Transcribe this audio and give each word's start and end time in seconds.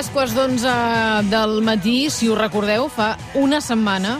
tres 0.00 0.14
quarts 0.14 0.32
d'onze 0.32 0.74
del 1.28 1.58
matí, 1.60 2.08
si 2.08 2.30
us 2.32 2.38
recordeu, 2.38 2.86
fa 2.88 3.18
una 3.36 3.58
setmana 3.60 4.14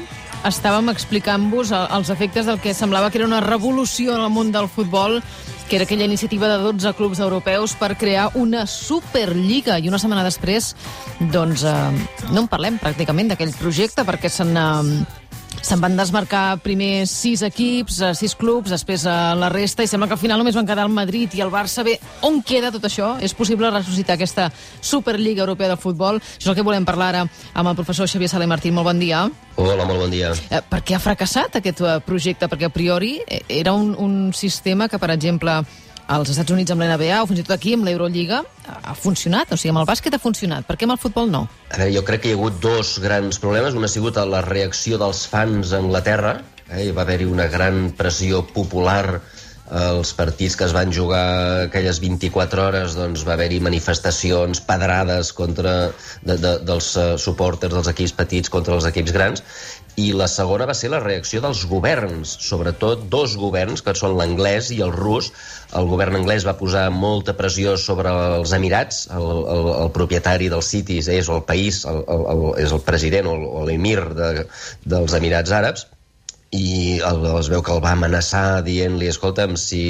estàvem 0.45 0.91
explicant-vos 0.93 1.71
els 1.73 2.11
efectes 2.12 2.45
del 2.45 2.59
que 2.61 2.75
semblava 2.77 3.09
que 3.09 3.17
era 3.17 3.29
una 3.29 3.39
revolució 3.41 4.12
en 4.12 4.21
el 4.27 4.29
món 4.29 4.51
del 4.53 4.69
futbol, 4.69 5.23
que 5.71 5.79
era 5.79 5.87
aquella 5.89 6.05
iniciativa 6.05 6.51
de 6.53 6.59
12 6.66 6.93
clubs 6.98 7.23
europeus 7.24 7.73
per 7.80 7.97
crear 7.97 8.29
una 8.35 8.66
Superliga. 8.69 9.79
I 9.80 9.88
una 9.88 10.02
setmana 10.02 10.27
després, 10.27 10.74
doncs, 11.33 11.65
eh, 11.65 11.73
no 12.29 12.45
en 12.45 12.52
parlem 12.52 12.77
pràcticament 12.77 13.33
d'aquell 13.33 13.57
projecte 13.57 14.05
perquè 14.05 14.29
se'n... 14.29 14.52
Eh, 14.52 15.20
Se'n 15.60 15.80
van 15.82 15.92
desmarcar 15.92 16.56
primer 16.64 17.05
sis 17.06 17.42
equips, 17.45 17.98
eh, 18.01 18.14
sis 18.16 18.32
clubs, 18.34 18.73
després 18.73 19.05
eh, 19.05 19.16
la 19.37 19.51
resta, 19.52 19.84
i 19.84 19.91
sembla 19.91 20.09
que 20.09 20.16
al 20.16 20.23
final 20.23 20.41
només 20.41 20.56
van 20.56 20.66
quedar 20.66 20.87
el 20.88 20.95
Madrid 20.95 21.37
i 21.37 21.42
el 21.45 21.52
Barça. 21.52 21.84
Bé, 21.84 21.98
on 22.24 22.41
queda 22.42 22.73
tot 22.73 22.87
això? 22.88 23.10
És 23.20 23.37
possible 23.37 23.68
ressuscitar 23.70 24.16
aquesta 24.16 24.48
Superliga 24.80 25.45
Europea 25.45 25.68
de 25.74 25.77
Futbol? 25.77 26.16
Això 26.16 26.48
és 26.48 26.52
el 26.54 26.56
que 26.56 26.65
volem 26.65 26.88
parlar 26.88 27.10
ara 27.12 27.27
amb 27.27 27.68
el 27.68 27.77
professor 27.77 28.09
Xavier 28.09 28.30
Sala 28.32 28.48
Martín. 28.48 28.74
Molt 28.74 28.88
bon 28.88 29.04
dia. 29.04 29.27
Hola, 29.60 29.84
molt 29.84 30.01
bon 30.01 30.10
dia. 30.10 30.32
Eh, 30.48 30.62
per 30.65 30.80
què 30.80 30.96
ha 30.96 31.02
fracassat 31.02 31.60
aquest 31.60 31.84
eh, 31.84 31.98
projecte? 32.09 32.48
Perquè 32.48 32.70
a 32.70 32.74
priori 32.74 33.18
era 33.46 33.77
un, 33.77 33.92
un 34.01 34.32
sistema 34.32 34.88
que, 34.88 34.98
per 34.98 35.12
exemple, 35.12 35.60
als 36.10 36.32
Estats 36.32 36.50
Units 36.50 36.73
amb 36.74 36.82
l'NBA 36.82 37.20
o 37.23 37.27
fins 37.30 37.42
i 37.42 37.45
tot 37.46 37.55
aquí 37.55 37.77
amb 37.77 37.87
l'Eurolliga 37.87 38.41
ha 38.66 38.95
funcionat, 38.98 39.52
o 39.54 39.59
sigui, 39.59 39.71
amb 39.74 39.82
el 39.85 39.88
bàsquet 39.88 40.16
ha 40.16 40.23
funcionat. 40.23 40.66
Per 40.66 40.76
què 40.79 40.88
amb 40.88 40.96
el 40.96 41.02
futbol 41.02 41.30
no? 41.30 41.45
A 41.71 41.76
veure, 41.79 41.93
jo 41.95 42.04
crec 42.07 42.24
que 42.24 42.32
hi 42.32 42.35
ha 42.35 42.38
hagut 42.38 42.59
dos 42.62 42.96
grans 43.02 43.38
problemes. 43.43 43.76
Un 43.79 43.87
ha 43.87 43.93
sigut 43.93 44.18
la 44.18 44.43
reacció 44.46 44.98
dels 44.98 45.23
fans 45.30 45.74
a 45.74 45.79
Anglaterra. 45.79 46.40
Eh? 46.70 46.88
Hi 46.88 46.96
va 46.96 47.07
haver-hi 47.07 47.30
una 47.30 47.46
gran 47.52 47.93
pressió 47.98 48.43
popular 48.54 49.20
els 49.70 50.10
partits 50.18 50.57
que 50.59 50.66
es 50.66 50.73
van 50.74 50.90
jugar 50.93 51.66
aquelles 51.68 52.01
24 52.02 52.63
hores 52.65 52.96
doncs 52.98 53.23
va 53.26 53.37
haver-hi 53.37 53.60
manifestacions 53.63 54.60
pedrades 54.66 55.30
contra 55.32 55.74
de, 56.26 56.35
de, 56.35 56.57
dels 56.66 56.88
uh, 56.98 57.54
dels 57.63 57.90
equips 57.92 58.15
petits 58.18 58.51
contra 58.51 58.74
els 58.74 58.88
equips 58.88 59.15
grans 59.15 59.45
i 59.99 60.10
la 60.16 60.29
segona 60.30 60.66
va 60.69 60.74
ser 60.77 60.91
la 60.93 61.01
reacció 61.02 61.41
dels 61.45 61.65
governs, 61.71 62.37
sobretot 62.46 63.07
dos 63.13 63.37
governs, 63.41 63.83
que 63.83 63.95
són 63.99 64.16
l'anglès 64.19 64.71
i 64.75 64.81
el 64.87 64.93
rus. 64.94 65.31
El 65.77 65.88
govern 65.91 66.19
anglès 66.21 66.47
va 66.47 66.56
posar 66.59 66.87
molta 66.94 67.34
pressió 67.38 67.77
sobre 67.78 68.12
els 68.38 68.55
Emirats, 68.56 69.06
el, 69.16 69.31
el, 69.55 69.71
el 69.84 69.94
propietari 69.97 70.50
dels 70.53 70.71
citis 70.72 71.10
és 71.10 71.31
el 71.31 71.43
país, 71.49 71.84
el, 71.91 72.03
el, 72.06 72.27
el, 72.34 72.44
és 72.66 72.75
el 72.77 72.84
president 72.87 73.31
o 73.31 73.65
l'emir 73.66 73.99
de, 74.16 74.31
dels 74.87 75.16
Emirats 75.19 75.56
Àrabs, 75.60 75.87
i 76.50 76.99
es 76.99 77.49
veu 77.50 77.62
que 77.62 77.71
el 77.71 77.82
va 77.82 77.93
amenaçar 77.94 78.62
dient-li, 78.66 79.06
escolta'm, 79.06 79.54
si, 79.54 79.82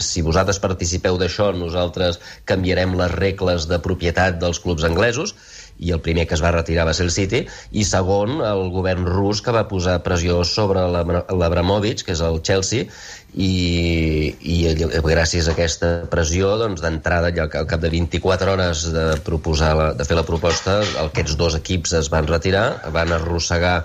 si 0.00 0.22
vosaltres 0.24 0.60
participeu 0.62 1.18
d'això, 1.20 1.50
nosaltres 1.52 2.20
canviarem 2.48 2.96
les 2.96 3.12
regles 3.12 3.66
de 3.68 3.78
propietat 3.84 4.38
dels 4.40 4.60
clubs 4.64 4.86
anglesos, 4.88 5.34
i 5.78 5.92
el 5.92 6.00
primer 6.00 6.26
que 6.28 6.36
es 6.36 6.42
va 6.44 6.52
retirar 6.54 6.86
va 6.88 6.94
ser 6.96 7.06
el 7.06 7.12
City, 7.14 7.42
i 7.72 7.84
segon, 7.84 8.40
el 8.44 8.70
govern 8.74 9.06
rus 9.08 9.42
que 9.44 9.54
va 9.54 9.66
posar 9.68 9.98
pressió 10.06 10.42
sobre 10.48 10.86
l'Abramovich, 10.88 12.04
que 12.06 12.14
és 12.16 12.22
el 12.24 12.40
Chelsea, 12.46 12.88
i, 13.36 14.32
i 14.40 14.56
gràcies 15.04 15.48
a 15.48 15.52
aquesta 15.52 15.92
pressió, 16.12 16.54
doncs, 16.60 16.80
d'entrada, 16.84 17.32
ja 17.36 17.46
al 17.46 17.68
cap 17.68 17.82
de 17.82 17.92
24 17.92 18.54
hores 18.54 18.86
de, 18.94 19.06
proposar 19.26 19.74
la, 19.76 19.90
de 19.96 20.08
fer 20.08 20.16
la 20.16 20.26
proposta, 20.28 20.80
aquests 21.04 21.36
dos 21.36 21.58
equips 21.60 21.96
es 22.00 22.10
van 22.12 22.28
retirar, 22.30 22.66
van 22.96 23.12
arrossegar 23.12 23.78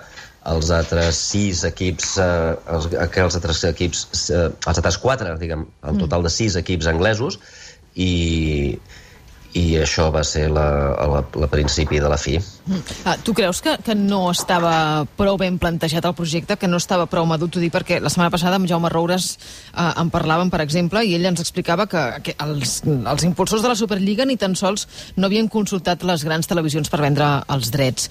els 0.50 0.72
altres 0.74 1.18
sis 1.30 1.62
equips, 1.68 2.16
eh, 2.18 2.54
els, 2.74 2.88
els 2.96 3.36
altres 3.38 3.62
equips, 3.68 4.06
eh, 4.30 4.48
els 4.50 4.80
altres 4.80 4.98
quatre, 4.98 5.36
diguem, 5.38 5.68
el 5.86 6.00
total 6.00 6.26
de 6.26 6.32
sis 6.34 6.56
equips 6.58 6.88
anglesos, 6.90 7.38
i, 7.94 8.78
i 9.58 9.64
això 9.80 10.08
va 10.14 10.22
ser 10.24 10.46
la, 10.50 10.66
la, 11.12 11.22
la 11.44 11.48
principi 11.52 12.00
de 12.00 12.10
la 12.12 12.18
fi. 12.20 12.38
Mm. 12.66 12.82
Ah, 13.04 13.16
tu 13.18 13.34
creus 13.34 13.60
que, 13.62 13.74
que 13.82 13.94
no 13.98 14.30
estava 14.30 15.04
prou 15.18 15.38
ben 15.40 15.58
plantejat 15.58 16.06
el 16.06 16.14
projecte, 16.14 16.56
que 16.56 16.70
no 16.70 16.78
estava 16.78 17.08
prou 17.10 17.26
madur? 17.26 17.50
T'ho 17.50 17.62
dic 17.62 17.72
perquè 17.74 17.98
la 18.02 18.12
setmana 18.12 18.30
passada 18.30 18.58
amb 18.58 18.68
Jaume 18.70 18.90
Roures 18.92 19.32
eh, 19.34 19.88
en 19.88 20.12
parlàvem, 20.14 20.52
per 20.52 20.62
exemple, 20.62 21.02
i 21.02 21.16
ell 21.16 21.26
ens 21.32 21.42
explicava 21.42 21.88
que, 21.90 22.04
que 22.22 22.36
els, 22.44 22.78
els 22.86 23.26
impulsors 23.26 23.64
de 23.64 23.72
la 23.72 23.78
Superliga 23.78 24.26
ni 24.28 24.38
tan 24.38 24.54
sols 24.58 24.86
no 25.16 25.26
havien 25.26 25.50
consultat 25.50 26.06
les 26.06 26.22
grans 26.28 26.46
televisions 26.46 26.92
per 26.92 27.02
vendre 27.02 27.34
els 27.50 27.74
drets. 27.74 28.08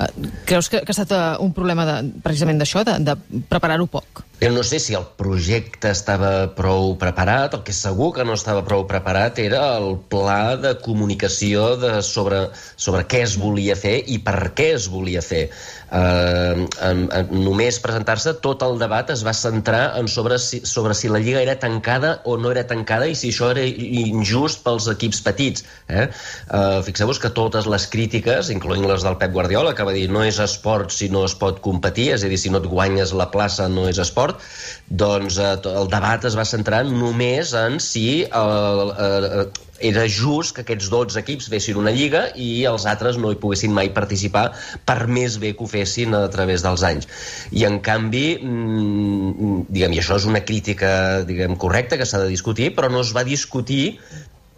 Eh, 0.00 0.08
creus 0.48 0.70
que, 0.72 0.80
que 0.80 0.94
ha 0.94 0.96
estat 0.96 1.12
eh, 1.12 1.22
un 1.44 1.52
problema 1.56 1.84
de, 1.84 1.96
precisament 2.24 2.60
d'això, 2.60 2.84
de, 2.88 2.96
de 3.04 3.42
preparar-ho 3.52 3.88
poc? 3.90 4.24
Jo 4.40 4.48
no 4.54 4.62
sé 4.64 4.78
si 4.80 4.94
el 4.96 5.04
projecte 5.20 5.90
estava 5.92 6.30
prou 6.56 6.94
preparat, 7.00 7.58
el 7.58 7.64
que 7.66 7.74
segur 7.76 8.14
que 8.16 8.24
no 8.24 8.38
estava 8.38 8.62
prou 8.64 8.86
preparat 8.88 9.42
era 9.42 9.60
el 9.76 9.98
pla 10.08 10.56
de 10.56 10.72
comunicació 10.80 11.74
de 11.76 11.98
sobre, 12.06 12.46
sobre 12.80 13.04
què 13.04 13.20
es 13.26 13.36
volia 13.40 13.76
fer 13.76 13.89
i 13.98 14.18
per 14.24 14.52
què 14.56 14.70
es 14.76 14.88
volia 14.92 15.22
fer 15.24 15.48
eh, 15.90 16.66
en, 16.86 17.02
en 17.12 17.30
només 17.44 17.78
presentar-se, 17.82 18.34
tot 18.44 18.62
el 18.66 18.78
debat 18.80 19.10
es 19.12 19.24
va 19.26 19.34
centrar 19.36 19.82
en 19.98 20.08
sobre 20.08 20.38
si, 20.42 20.62
sobre 20.66 20.94
si 20.94 21.10
la 21.12 21.20
Lliga 21.22 21.42
era 21.42 21.58
tancada 21.58 22.20
o 22.24 22.36
no 22.38 22.52
era 22.54 22.66
tancada 22.66 23.08
i 23.10 23.16
si 23.18 23.32
això 23.32 23.50
era 23.54 23.64
injust 23.64 24.64
pels 24.66 24.88
equips 24.92 25.22
petits. 25.26 25.66
Eh? 25.88 26.06
Eh, 26.06 26.80
Fixeu-vos 26.86 27.20
que 27.22 27.32
totes 27.36 27.68
les 27.70 27.86
crítiques, 27.90 28.52
incloent 28.54 28.86
les 28.88 29.06
del 29.06 29.18
Pep 29.20 29.34
Guardiola, 29.34 29.74
que 29.74 29.86
va 29.86 29.96
dir 29.96 30.08
no 30.10 30.24
és 30.26 30.40
esport 30.42 30.94
si 30.94 31.10
no 31.12 31.24
es 31.28 31.34
pot 31.38 31.60
competir, 31.64 32.10
és 32.16 32.24
a 32.24 32.30
dir, 32.30 32.38
si 32.40 32.52
no 32.52 32.62
et 32.62 32.68
guanyes 32.70 33.14
la 33.16 33.30
plaça 33.34 33.68
no 33.70 33.88
és 33.90 33.98
esport, 34.02 34.40
doncs 34.88 35.40
eh, 35.40 35.56
el 35.74 35.90
debat 35.90 36.24
es 36.28 36.38
va 36.38 36.46
centrar 36.48 36.84
només 36.90 37.54
en 37.56 37.80
si 37.82 38.06
eh, 38.22 38.30
eh, 38.30 39.48
era 39.80 40.04
just 40.06 40.54
que 40.54 40.62
aquests 40.62 40.90
12 40.92 41.18
equips 41.22 41.48
fessin 41.50 41.78
una 41.80 41.92
lliga 41.94 42.26
i 42.36 42.66
els 42.68 42.84
altres 42.90 43.16
no 43.18 43.32
hi 43.32 43.38
poguessin 43.40 43.72
mai 43.72 43.88
participar 43.96 44.50
per 44.86 45.06
més 45.08 45.38
bé 45.40 45.54
que 45.56 45.64
ho 45.64 45.66
fessin 45.70 45.79
a 45.82 46.28
través 46.30 46.62
dels 46.62 46.82
anys. 46.82 47.08
I 47.52 47.64
en 47.68 47.78
canvi, 47.80 48.38
mmm, 48.40 49.66
diguem, 49.68 49.94
i 49.94 50.00
això 50.02 50.16
és 50.16 50.26
una 50.26 50.42
crítica 50.44 51.22
diguem, 51.26 51.56
correcta 51.56 51.96
que 51.96 52.06
s'ha 52.06 52.22
de 52.22 52.28
discutir, 52.28 52.74
però 52.76 52.90
no 52.90 53.00
es 53.00 53.14
va 53.16 53.24
discutir 53.24 53.98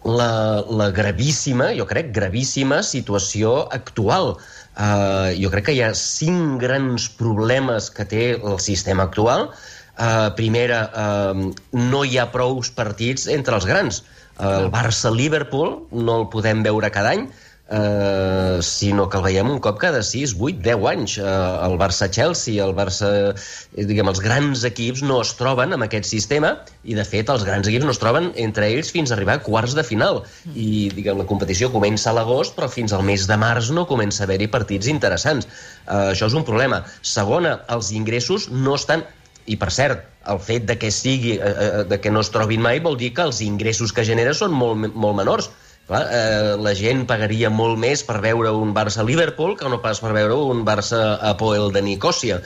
la, 0.03 0.63
la 0.69 0.89
gravíssima, 0.91 1.71
jo 1.77 1.85
crec, 1.87 2.11
gravíssima 2.15 2.81
situació 2.83 3.67
actual. 3.71 4.35
Uh, 4.73 5.31
jo 5.37 5.51
crec 5.53 5.69
que 5.69 5.77
hi 5.77 5.83
ha 5.85 5.93
cinc 5.93 6.59
grans 6.61 7.07
problemes 7.19 7.89
que 7.93 8.05
té 8.05 8.25
el 8.35 8.59
sistema 8.59 9.07
actual. 9.07 9.51
Uh, 9.93 10.33
primera, 10.35 10.89
uh, 10.89 11.53
no 11.77 12.03
hi 12.03 12.17
ha 12.17 12.31
prous 12.33 12.71
partits 12.73 13.29
entre 13.29 13.55
els 13.59 13.69
grans. 13.69 14.03
El 14.41 14.71
Barça-Liverpool 14.73 15.75
no 15.93 16.15
el 16.23 16.23
podem 16.33 16.63
veure 16.65 16.89
cada 16.89 17.11
any, 17.13 17.27
eh, 17.73 18.57
sinó 18.61 19.07
que 19.09 19.17
el 19.17 19.23
veiem 19.25 19.49
un 19.49 19.59
cop 19.63 19.79
cada 19.81 20.03
6, 20.05 20.35
8, 20.39 20.61
10 20.65 20.85
anys. 20.91 21.15
Eh, 21.17 21.23
el 21.67 21.77
Barça-Chelsea, 21.81 22.61
el 22.63 22.75
Barça... 22.77 23.09
Eh, 23.33 23.87
diguem, 23.89 24.11
els 24.11 24.21
grans 24.23 24.63
equips 24.69 25.01
no 25.05 25.19
es 25.23 25.33
troben 25.39 25.73
amb 25.75 25.87
aquest 25.87 26.07
sistema 26.09 26.53
i, 26.83 26.93
de 26.93 27.05
fet, 27.07 27.31
els 27.33 27.45
grans 27.47 27.69
equips 27.69 27.87
no 27.87 27.95
es 27.95 28.01
troben 28.01 28.31
entre 28.45 28.69
ells 28.69 28.93
fins 28.93 29.11
a 29.11 29.17
arribar 29.17 29.39
a 29.39 29.43
quarts 29.45 29.75
de 29.77 29.85
final. 29.87 30.21
I, 30.53 30.91
diguem, 30.93 31.19
la 31.23 31.27
competició 31.29 31.71
comença 31.73 32.11
a 32.11 32.17
l'agost, 32.19 32.55
però 32.57 32.69
fins 32.71 32.93
al 32.93 33.03
mes 33.07 33.27
de 33.29 33.39
març 33.41 33.73
no 33.73 33.87
comença 33.89 34.23
a 34.23 34.29
haver-hi 34.29 34.51
partits 34.53 34.91
interessants. 34.91 35.49
Eh, 35.87 36.13
això 36.13 36.29
és 36.29 36.37
un 36.37 36.47
problema. 36.47 36.83
Segona, 37.01 37.59
els 37.73 37.91
ingressos 37.95 38.49
no 38.53 38.77
estan 38.79 39.05
i, 39.45 39.57
per 39.59 39.71
cert, 39.75 40.05
el 40.31 40.39
fet 40.39 40.63
de 40.69 40.77
que 40.79 40.91
sigui, 40.91 41.35
eh, 41.35 41.53
eh, 41.65 41.83
de 41.89 41.99
que 41.99 42.11
no 42.11 42.21
es 42.23 42.31
trobin 42.31 42.61
mai 42.63 42.79
vol 42.79 42.95
dir 42.99 43.11
que 43.13 43.25
els 43.27 43.41
ingressos 43.43 43.91
que 43.91 44.05
genera 44.07 44.33
són 44.37 44.55
molt, 44.55 44.93
molt 44.95 45.17
menors. 45.19 45.49
Clar, 45.87 46.03
eh, 46.15 46.53
la 46.63 46.71
gent 46.79 47.03
pagaria 47.09 47.49
molt 47.51 47.79
més 47.79 48.05
per 48.07 48.21
veure 48.23 48.53
un 48.55 48.71
Barça-Liverpool 48.75 49.57
que 49.59 49.71
no 49.71 49.81
pas 49.83 49.99
per 49.99 50.13
veure 50.15 50.37
un 50.53 50.63
Barça-Apoel 50.67 51.73
de 51.75 51.83
Nicòsia 51.83 52.39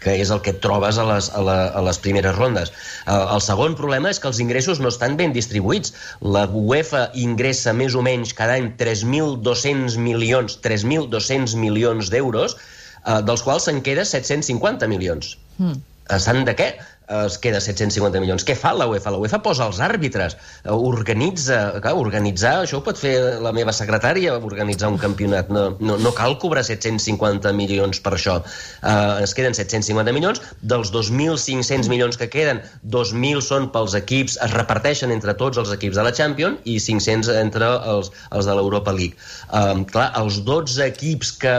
que 0.00 0.14
és 0.16 0.30
el 0.32 0.40
que 0.40 0.54
et 0.54 0.60
trobes 0.64 0.96
a 0.98 1.04
les, 1.04 1.28
a, 1.36 1.42
la, 1.44 1.56
a 1.76 1.82
les 1.84 1.98
primeres 2.00 2.34
rondes. 2.38 2.72
Eh, 3.04 3.12
el 3.36 3.42
segon 3.44 3.76
problema 3.76 4.10
és 4.10 4.18
que 4.18 4.30
els 4.30 4.40
ingressos 4.42 4.80
no 4.80 4.88
estan 4.88 5.18
ben 5.20 5.34
distribuïts. 5.36 5.92
La 6.36 6.46
UEFA 6.48 7.10
ingressa 7.20 7.76
més 7.76 7.94
o 7.94 8.02
menys 8.06 8.32
cada 8.36 8.56
any 8.56 8.72
3.200 8.80 9.98
milions, 10.00 10.56
3.200 10.64 11.54
milions 11.60 12.10
d'euros, 12.10 12.56
eh, 13.04 13.20
dels 13.28 13.44
quals 13.44 13.68
se'n 13.68 13.84
queda 13.84 14.08
750 14.08 14.88
milions. 14.90 15.36
Mm 15.60 15.78
Sant 16.18 16.40
de 16.46 16.56
què? 16.58 16.72
Es 17.10 17.38
queda 17.42 17.60
750 17.60 18.20
milions. 18.22 18.44
Què 18.46 18.54
fa 18.58 18.72
la 18.76 18.86
UEFA? 18.90 19.10
La 19.12 19.20
UEFA 19.20 19.40
posa 19.42 19.66
els 19.66 19.80
àrbitres, 19.82 20.36
eh, 20.62 20.70
organitza... 20.70 21.58
Clar, 21.82 21.94
organitzar, 21.98 22.60
això 22.64 22.78
ho 22.78 22.84
pot 22.86 22.98
fer 23.00 23.14
la 23.42 23.52
meva 23.56 23.74
secretària, 23.74 24.36
organitzar 24.38 24.90
un 24.92 24.98
campionat. 25.00 25.50
No, 25.52 25.64
no, 25.80 25.98
no 26.00 26.12
cal 26.16 26.36
cobrar 26.42 26.62
750 26.66 27.52
milions 27.56 28.00
per 28.04 28.14
això. 28.16 28.38
Uh, 28.80 29.20
es 29.24 29.34
queden 29.36 29.56
750 29.56 30.14
milions. 30.16 30.42
Dels 30.62 30.92
2.500 30.94 31.90
milions 31.90 32.20
que 32.20 32.30
queden, 32.30 32.62
2.000 32.94 33.42
són 33.44 33.70
pels 33.74 33.96
equips, 33.98 34.38
es 34.44 34.54
reparteixen 34.54 35.14
entre 35.14 35.34
tots 35.40 35.60
els 35.60 35.72
equips 35.74 35.98
de 35.98 36.06
la 36.06 36.14
Champions 36.16 36.62
i 36.64 36.78
500 36.82 37.32
entre 37.40 37.70
els, 37.94 38.12
els 38.30 38.46
de 38.46 38.56
l'Europa 38.56 38.94
League. 38.96 39.18
Uh, 39.50 39.82
clar, 39.90 40.10
els 40.20 40.42
12 40.46 40.86
equips 40.86 41.34
que 41.42 41.56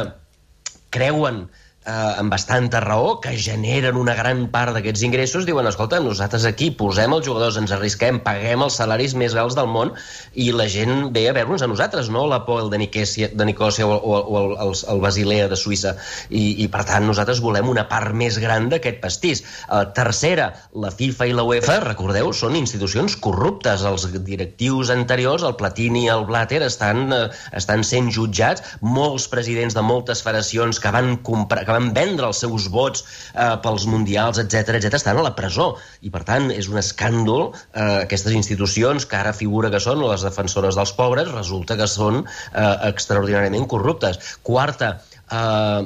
creuen 0.91 1.45
eh, 1.85 2.19
amb 2.21 2.31
bastanta 2.31 2.79
raó, 2.79 3.19
que 3.21 3.33
generen 3.37 3.97
una 3.97 4.15
gran 4.15 4.45
part 4.53 4.75
d'aquests 4.75 5.03
ingressos, 5.07 5.45
diuen, 5.47 5.67
escolta, 5.67 5.99
nosaltres 6.03 6.45
aquí 6.45 6.69
posem 6.77 7.13
els 7.15 7.25
jugadors, 7.25 7.57
ens 7.57 7.73
arrisquem, 7.73 8.21
paguem 8.25 8.65
els 8.65 8.77
salaris 8.77 9.15
més 9.17 9.35
alts 9.35 9.57
del 9.57 9.69
món 9.71 9.93
i 10.33 10.51
la 10.55 10.67
gent 10.69 11.09
ve 11.15 11.27
a 11.29 11.35
veure-nos 11.35 11.63
a 11.65 11.69
nosaltres, 11.71 12.11
no 12.13 12.27
la 12.29 12.43
Poel 12.45 12.69
de 12.71 12.81
Nicòsia, 12.81 13.31
de 13.33 13.47
Nicòsia 13.49 13.87
o, 13.87 13.97
o, 13.97 14.19
o 14.21 14.43
el, 14.51 14.75
el 14.93 15.01
Basilea 15.01 15.47
de 15.51 15.57
Suïssa. 15.57 15.95
I, 16.29 16.63
I, 16.63 16.67
per 16.71 16.85
tant, 16.89 17.05
nosaltres 17.07 17.41
volem 17.43 17.69
una 17.71 17.87
part 17.89 18.13
més 18.17 18.37
gran 18.41 18.69
d'aquest 18.71 19.01
pastís. 19.01 19.41
Eh, 19.41 19.83
tercera, 19.97 20.51
la 20.73 20.91
FIFA 20.93 21.29
i 21.31 21.35
la 21.37 21.45
UEFA, 21.47 21.79
recordeu, 21.85 22.31
són 22.35 22.57
institucions 22.59 23.17
corruptes. 23.17 23.85
Els 23.87 24.07
directius 24.27 24.91
anteriors, 24.93 25.45
el 25.47 25.57
Platini 25.59 26.05
i 26.05 26.11
el 26.13 26.27
Blatter, 26.29 26.61
estan, 26.67 27.07
eh, 27.15 27.23
estan 27.57 27.85
sent 27.87 28.11
jutjats. 28.13 28.77
Molts 28.81 29.27
presidents 29.31 29.77
de 29.77 29.85
moltes 29.85 30.23
federacions 30.25 30.79
que 30.81 30.93
van 30.93 31.15
comprar, 31.25 31.65
que 31.71 31.77
van 31.77 31.93
vendre 31.95 32.27
els 32.27 32.41
seus 32.43 32.67
vots 32.71 33.05
eh, 33.31 33.55
pels 33.63 33.87
mundials, 33.87 34.41
etc 34.43 34.75
etc 34.77 34.99
estan 34.99 35.21
a 35.21 35.25
la 35.25 35.35
presó. 35.37 35.71
I, 36.01 36.11
per 36.11 36.23
tant, 36.27 36.49
és 36.51 36.67
un 36.71 36.81
escàndol 36.81 37.47
eh, 37.53 38.03
aquestes 38.03 38.35
institucions 38.35 39.07
que 39.07 39.19
ara 39.19 39.33
figura 39.37 39.71
que 39.71 39.79
són 39.83 40.03
les 40.03 40.25
defensores 40.27 40.77
dels 40.79 40.93
pobres, 40.97 41.31
resulta 41.31 41.79
que 41.79 41.87
són 41.87 42.23
eh, 42.25 42.75
extraordinàriament 42.91 43.67
corruptes. 43.71 44.19
Quarta, 44.43 44.97
eh, 45.31 45.81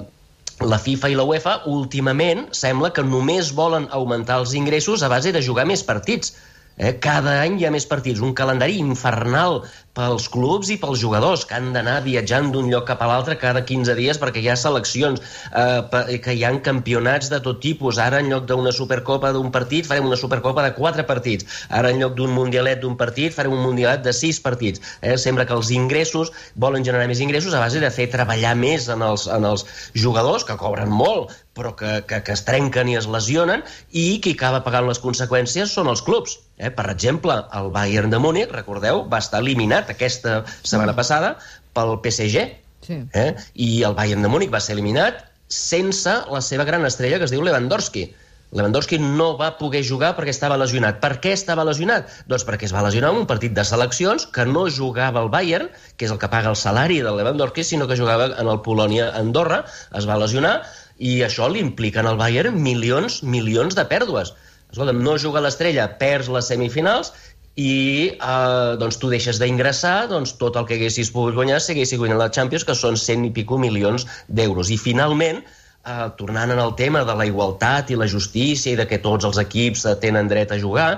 la 0.65 0.79
FIFA 0.79 1.11
i 1.11 1.15
la 1.19 1.25
UEFA 1.27 1.55
últimament 1.67 2.45
sembla 2.55 2.93
que 2.95 3.03
només 3.03 3.51
volen 3.53 3.89
augmentar 3.91 4.39
els 4.41 4.55
ingressos 4.55 5.03
a 5.03 5.11
base 5.11 5.35
de 5.35 5.43
jugar 5.43 5.67
més 5.67 5.83
partits. 5.83 6.33
Eh? 6.77 6.97
Cada 6.99 7.39
any 7.41 7.59
hi 7.59 7.65
ha 7.67 7.71
més 7.71 7.85
partits, 7.87 8.19
un 8.19 8.33
calendari 8.35 8.75
infernal 8.81 9.61
pels 9.95 10.25
clubs 10.27 10.69
i 10.73 10.75
pels 10.79 10.99
jugadors, 10.99 11.45
que 11.47 11.55
han 11.55 11.69
d'anar 11.75 12.01
viatjant 12.03 12.49
d'un 12.51 12.67
lloc 12.71 12.83
cap 12.89 13.03
a 13.03 13.07
l'altre 13.07 13.37
cada 13.39 13.61
15 13.67 13.95
dies 13.95 14.19
perquè 14.19 14.41
hi 14.43 14.49
ha 14.51 14.57
seleccions, 14.59 15.21
eh, 15.55 16.17
que 16.23 16.35
hi 16.35 16.43
han 16.43 16.59
campionats 16.65 17.29
de 17.31 17.39
tot 17.45 17.61
tipus. 17.63 17.99
Ara, 18.03 18.19
en 18.19 18.31
lloc 18.33 18.49
d'una 18.49 18.73
supercopa 18.75 19.31
d'un 19.31 19.51
partit, 19.55 19.87
farem 19.87 20.09
una 20.09 20.19
supercopa 20.19 20.65
de 20.65 20.73
4 20.75 21.05
partits. 21.07 21.47
Ara, 21.69 21.93
en 21.93 22.03
lloc 22.03 22.17
d'un 22.19 22.33
mundialet 22.35 22.81
d'un 22.83 22.97
partit, 22.99 23.33
farem 23.33 23.55
un 23.55 23.63
mundialet 23.63 24.03
de 24.03 24.11
6 24.13 24.41
partits. 24.43 24.83
Eh? 25.01 25.15
Sembla 25.21 25.47
que 25.47 25.55
els 25.55 25.71
ingressos 25.71 26.33
volen 26.55 26.83
generar 26.83 27.07
més 27.07 27.23
ingressos 27.23 27.55
a 27.55 27.63
base 27.63 27.79
de 27.79 27.91
fer 27.91 28.09
treballar 28.11 28.55
més 28.59 28.89
en 28.91 29.05
els, 29.05 29.29
en 29.31 29.47
els 29.47 29.63
jugadors, 29.95 30.43
que 30.43 30.59
cobren 30.59 30.91
molt, 30.91 31.31
però 31.55 31.71
que, 31.79 32.01
que, 32.09 32.19
que 32.19 32.35
es 32.35 32.43
trenquen 32.43 32.91
i 32.91 32.99
es 32.99 33.07
lesionen, 33.07 33.63
i 33.95 34.19
qui 34.19 34.35
acaba 34.35 34.65
pagant 34.67 34.91
les 34.91 34.99
conseqüències 34.99 35.71
són 35.71 35.87
els 35.87 36.03
clubs. 36.03 36.35
Eh? 36.57 36.71
Per 36.71 36.85
exemple, 36.91 37.37
el 37.59 37.71
Bayern 37.75 38.11
de 38.13 38.19
Múnich, 38.23 38.51
recordeu, 38.51 39.03
va 39.11 39.21
estar 39.23 39.41
eliminat 39.43 39.89
aquesta 39.91 40.43
setmana 40.61 40.95
passada 40.97 41.35
pel 41.75 41.97
PSG. 42.03 42.45
Sí. 42.85 42.99
Eh? 43.17 43.31
I 43.55 43.71
el 43.87 43.95
Bayern 43.97 44.23
de 44.23 44.31
Múnich 44.31 44.53
va 44.53 44.61
ser 44.63 44.77
eliminat 44.77 45.25
sense 45.51 46.13
la 46.31 46.41
seva 46.41 46.65
gran 46.65 46.85
estrella, 46.85 47.19
que 47.19 47.27
es 47.27 47.33
diu 47.33 47.43
Lewandowski. 47.45 48.07
Lewandowski 48.55 48.97
no 49.01 49.33
va 49.39 49.49
poder 49.59 49.81
jugar 49.83 50.13
perquè 50.15 50.31
estava 50.31 50.55
lesionat. 50.57 51.01
Per 51.01 51.17
què 51.23 51.33
estava 51.35 51.65
lesionat? 51.67 52.11
Doncs 52.31 52.45
perquè 52.47 52.69
es 52.69 52.73
va 52.75 52.85
lesionar 52.85 53.11
en 53.11 53.19
un 53.23 53.27
partit 53.27 53.51
de 53.57 53.65
seleccions 53.67 54.27
que 54.31 54.45
no 54.47 54.63
jugava 54.71 55.23
el 55.25 55.31
Bayern, 55.33 55.67
que 55.97 56.07
és 56.07 56.13
el 56.13 56.21
que 56.21 56.29
paga 56.31 56.53
el 56.53 56.59
salari 56.59 57.01
del 57.03 57.19
Lewandowski, 57.19 57.65
sinó 57.67 57.89
que 57.89 57.99
jugava 57.99 58.29
en 58.31 58.47
el 58.47 58.61
Polònia-Andorra, 58.63 59.63
es 59.99 60.07
va 60.07 60.19
lesionar, 60.21 60.55
i 60.97 61.17
això 61.25 61.49
li 61.51 61.59
implica 61.59 61.99
en 61.99 62.13
el 62.13 62.21
Bayern 62.21 62.61
milions, 62.63 63.23
milions 63.23 63.75
de 63.75 63.83
pèrdues. 63.91 64.31
Escolta'm, 64.73 65.01
no 65.03 65.15
juga 65.21 65.43
l'estrella, 65.43 65.87
perds 65.99 66.29
les 66.33 66.49
semifinals 66.51 67.13
i 67.55 67.75
eh, 68.11 68.71
doncs 68.79 68.97
tu 68.99 69.09
deixes 69.11 69.39
d'ingressar 69.39 70.09
doncs, 70.11 70.35
tot 70.41 70.57
el 70.59 70.65
que 70.67 70.75
haguessis 70.79 71.11
pogut 71.15 71.37
guanyar 71.37 71.61
si 71.63 71.71
haguessis 71.75 71.99
guanyat 71.99 72.19
la 72.19 72.31
Champions, 72.37 72.65
que 72.67 72.75
són 72.75 72.99
100 72.99 73.29
i 73.29 73.31
pico 73.35 73.59
milions 73.61 74.07
d'euros. 74.27 74.71
I 74.71 74.79
finalment, 74.81 75.41
eh, 75.41 76.07
tornant 76.19 76.51
en 76.51 76.59
el 76.59 76.75
tema 76.75 77.05
de 77.07 77.15
la 77.15 77.27
igualtat 77.29 77.91
i 77.91 77.99
la 77.99 78.09
justícia 78.11 78.73
i 78.73 78.79
de 78.79 78.87
que 78.89 78.99
tots 79.03 79.27
els 79.29 79.39
equips 79.39 79.87
tenen 80.03 80.27
dret 80.31 80.51
a 80.51 80.59
jugar, 80.59 80.89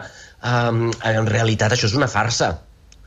eh, 0.41 0.71
en 1.13 1.29
realitat 1.29 1.77
això 1.77 1.91
és 1.91 1.99
una 1.99 2.09
farsa. 2.09 2.55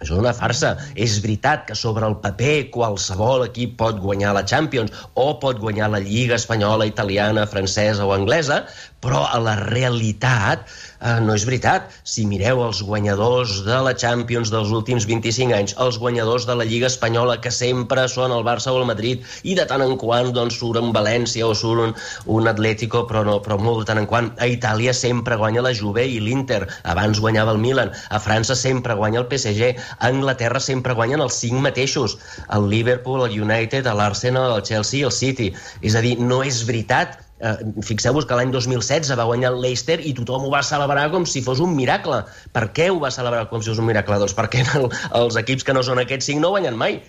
Això 0.00 0.14
és 0.16 0.20
una 0.22 0.32
farsa. 0.36 0.74
És 0.96 1.18
veritat 1.20 1.66
que 1.68 1.76
sobre 1.76 2.06
el 2.08 2.16
paper 2.24 2.70
qualsevol 2.72 3.44
equip 3.46 3.76
pot 3.80 4.00
guanyar 4.00 4.32
la 4.36 4.44
Champions 4.48 4.94
o 5.14 5.34
pot 5.42 5.60
guanyar 5.60 5.90
la 5.92 6.00
Lliga 6.04 6.38
espanyola, 6.40 6.88
italiana, 6.88 7.44
francesa 7.46 8.06
o 8.08 8.14
anglesa, 8.16 8.62
però 9.04 9.26
a 9.28 9.40
la 9.44 9.58
realitat 9.60 10.64
eh, 11.00 11.18
no 11.24 11.34
és 11.34 11.44
veritat. 11.48 11.88
Si 12.04 12.26
mireu 12.28 12.62
els 12.64 12.82
guanyadors 12.86 13.60
de 13.66 13.78
la 13.84 13.94
Champions 14.02 14.52
dels 14.52 14.72
últims 14.76 15.06
25 15.08 15.56
anys, 15.56 15.74
els 15.84 15.98
guanyadors 16.02 16.46
de 16.48 16.56
la 16.58 16.66
Lliga 16.68 16.90
Espanyola, 16.90 17.38
que 17.44 17.52
sempre 17.54 18.06
són 18.12 18.34
el 18.36 18.44
Barça 18.46 18.72
o 18.72 18.80
el 18.80 18.88
Madrid, 18.88 19.24
i 19.42 19.56
de 19.58 19.66
tant 19.70 19.84
en 19.84 19.96
quant 20.00 20.32
doncs, 20.36 20.58
surt 20.60 20.80
un 20.80 20.92
València 20.96 21.46
o 21.46 21.54
surt 21.56 21.86
un, 21.86 21.94
un 22.36 22.50
Atlético, 22.50 23.04
però, 23.08 23.24
no, 23.26 23.38
però 23.44 23.58
molt 23.60 23.84
de 23.84 23.90
tant 23.90 24.02
en 24.02 24.08
quant. 24.10 24.30
A 24.38 24.50
Itàlia 24.50 24.94
sempre 24.96 25.38
guanya 25.40 25.64
la 25.66 25.74
Juve 25.76 26.06
i 26.06 26.20
l'Inter, 26.20 26.62
abans 26.94 27.22
guanyava 27.22 27.56
el 27.56 27.62
Milan. 27.62 27.94
A 28.10 28.20
França 28.22 28.56
sempre 28.58 28.96
guanya 28.98 29.22
el 29.24 29.28
PSG. 29.30 29.72
A 29.98 30.10
Anglaterra 30.10 30.60
sempre 30.60 30.96
guanyen 30.98 31.24
els 31.24 31.40
cinc 31.40 31.60
mateixos. 31.64 32.18
El 32.52 32.68
Liverpool, 32.72 33.24
el 33.26 33.40
United, 33.40 33.88
l'Arsenal, 33.96 34.58
el 34.58 34.66
Chelsea 34.66 35.00
i 35.00 35.08
el 35.08 35.16
City. 35.16 35.50
És 35.82 35.96
a 35.96 36.04
dir, 36.04 36.16
no 36.20 36.42
és 36.46 36.64
veritat 36.68 37.18
Eh, 37.40 37.56
Fixeu-vos 37.88 38.26
que 38.28 38.36
l'any 38.36 38.52
2016 38.52 39.16
va 39.16 39.26
guanyar 39.28 39.54
el 39.54 39.60
Leicester 39.64 39.96
i 40.04 40.12
tothom 40.16 40.44
ho 40.46 40.52
va 40.52 40.62
celebrar 40.66 41.08
com 41.14 41.24
si 41.26 41.40
fos 41.44 41.62
un 41.64 41.72
miracle. 41.76 42.20
Per 42.52 42.66
què 42.76 42.90
ho 42.92 43.00
va 43.00 43.12
celebrar 43.14 43.46
com 43.52 43.64
si 43.64 43.72
fos 43.72 43.80
un 43.80 43.88
miracle? 43.88 44.20
Doncs 44.20 44.36
perquè 44.36 44.64
el, 44.78 44.88
els 45.22 45.38
equips 45.40 45.64
que 45.66 45.76
no 45.76 45.84
són 45.86 46.02
aquests 46.02 46.30
cinc 46.32 46.44
no 46.44 46.52
guanyen 46.54 46.76
mai. 46.80 47.00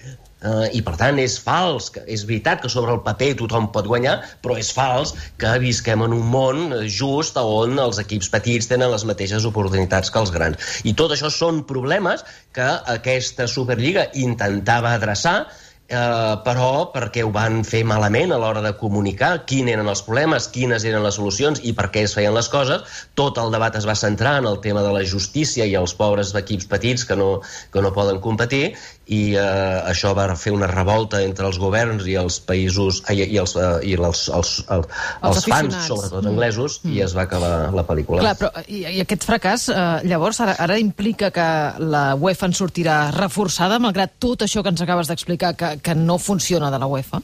Uh, 0.41 0.65
I, 0.73 0.79
per 0.81 0.95
tant, 0.97 1.19
és 1.21 1.35
fals. 1.37 1.91
Que, 1.93 2.01
és 2.09 2.23
veritat 2.25 2.63
que 2.63 2.71
sobre 2.71 2.95
el 2.95 3.03
paper 3.05 3.33
tothom 3.43 3.67
pot 3.75 3.85
guanyar, 3.91 4.15
però 4.41 4.55
és 4.57 4.71
fals 4.73 5.13
que 5.41 5.51
visquem 5.61 6.01
en 6.07 6.15
un 6.15 6.23
món 6.33 6.63
just 6.89 7.37
on 7.37 7.77
els 7.83 7.99
equips 8.01 8.31
petits 8.33 8.71
tenen 8.71 8.89
les 8.93 9.05
mateixes 9.05 9.45
oportunitats 9.45 10.09
que 10.09 10.23
els 10.23 10.33
grans. 10.33 10.79
I 10.87 10.95
tot 10.97 11.13
això 11.13 11.29
són 11.29 11.61
problemes 11.69 12.25
que 12.55 12.69
aquesta 12.95 13.45
Superliga 13.51 14.07
intentava 14.17 14.95
adreçar 14.95 15.43
eh, 15.91 16.35
però 16.45 16.71
perquè 16.93 17.25
ho 17.25 17.31
van 17.35 17.61
fer 17.67 17.83
malament 17.87 18.31
a 18.31 18.39
l'hora 18.41 18.63
de 18.63 18.73
comunicar 18.79 19.33
quins 19.49 19.71
eren 19.73 19.91
els 19.91 20.03
problemes, 20.07 20.47
quines 20.55 20.85
eren 20.87 21.03
les 21.05 21.19
solucions 21.19 21.61
i 21.67 21.75
per 21.77 21.89
què 21.93 22.05
es 22.07 22.15
feien 22.17 22.33
les 22.35 22.49
coses, 22.51 22.87
tot 23.19 23.37
el 23.41 23.51
debat 23.53 23.75
es 23.77 23.87
va 23.87 23.97
centrar 23.99 24.37
en 24.41 24.49
el 24.49 24.61
tema 24.63 24.85
de 24.85 24.95
la 24.95 25.03
justícia 25.05 25.67
i 25.67 25.75
els 25.77 25.93
pobres 25.97 26.33
equips 26.37 26.69
petits 26.71 27.05
que 27.05 27.19
no, 27.19 27.29
que 27.73 27.83
no 27.83 27.93
poden 27.95 28.21
competir 28.23 28.71
i 29.11 29.33
eh, 29.35 29.91
això 29.91 30.13
va 30.15 30.29
fer 30.39 30.53
una 30.55 30.69
revolta 30.71 31.19
entre 31.25 31.47
els 31.49 31.57
governs 31.59 32.05
i 32.07 32.15
els 32.19 32.37
països 32.47 33.01
i, 33.11 33.25
i 33.25 33.39
els, 33.41 33.55
eh, 33.59 33.71
i 33.91 33.95
els, 33.97 34.23
els, 34.31 34.51
els, 34.71 35.01
els 35.27 35.47
fans, 35.51 35.75
sobretot 35.89 36.29
anglesos, 36.29 36.79
mm. 36.83 36.93
i 36.95 37.03
es 37.03 37.15
va 37.17 37.25
acabar 37.27 37.51
la 37.75 37.83
pel·lícula. 37.87 38.21
Clar, 38.23 38.35
però 38.39 38.63
i, 38.67 38.83
i 38.85 39.01
aquest 39.03 39.25
fracàs, 39.27 39.67
eh, 39.73 39.87
llavors, 40.07 40.39
ara, 40.45 40.55
ara 40.63 40.79
implica 40.79 41.31
que 41.35 41.47
la 41.83 42.05
UEFA 42.15 42.51
en 42.51 42.55
sortirà 42.55 42.97
reforçada, 43.17 43.81
malgrat 43.83 44.15
tot 44.21 44.45
això 44.47 44.63
que 44.63 44.71
ens 44.71 44.85
acabes 44.85 45.11
d'explicar, 45.11 45.53
que, 45.59 45.73
que 45.81 45.95
no 45.95 46.17
funciona 46.17 46.71
de 46.71 46.79
la 46.79 46.87
UEFA? 46.87 47.21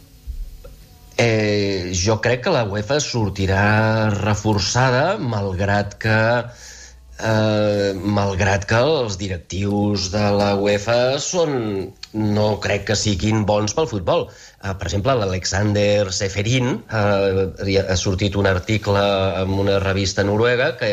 Eh, 1.17 1.93
jo 1.97 2.19
crec 2.21 2.43
que 2.45 2.53
la 2.53 2.65
UEFA 2.69 2.99
sortirà 3.01 4.09
reforçada, 4.13 5.17
malgrat 5.17 5.95
que 6.01 6.17
eh, 7.19 7.93
malgrat 7.97 8.65
que 8.69 8.79
els 8.85 9.17
directius 9.17 10.11
de 10.13 10.25
la 10.37 10.51
UEFA 10.61 11.17
són, 11.23 11.55
no 12.13 12.47
crec 12.63 12.85
que 12.91 12.97
siguin 12.99 13.45
bons 13.49 13.73
pel 13.77 13.89
futbol. 13.89 14.27
Eh, 14.29 14.73
per 14.77 14.89
exemple, 14.89 15.15
l'Alexander 15.17 16.11
Seferin 16.13 16.75
eh, 16.77 17.81
ha 17.81 17.97
sortit 17.97 18.37
un 18.37 18.49
article 18.49 19.03
en 19.41 19.57
una 19.65 19.79
revista 19.83 20.25
noruega 20.27 20.75
que, 20.77 20.91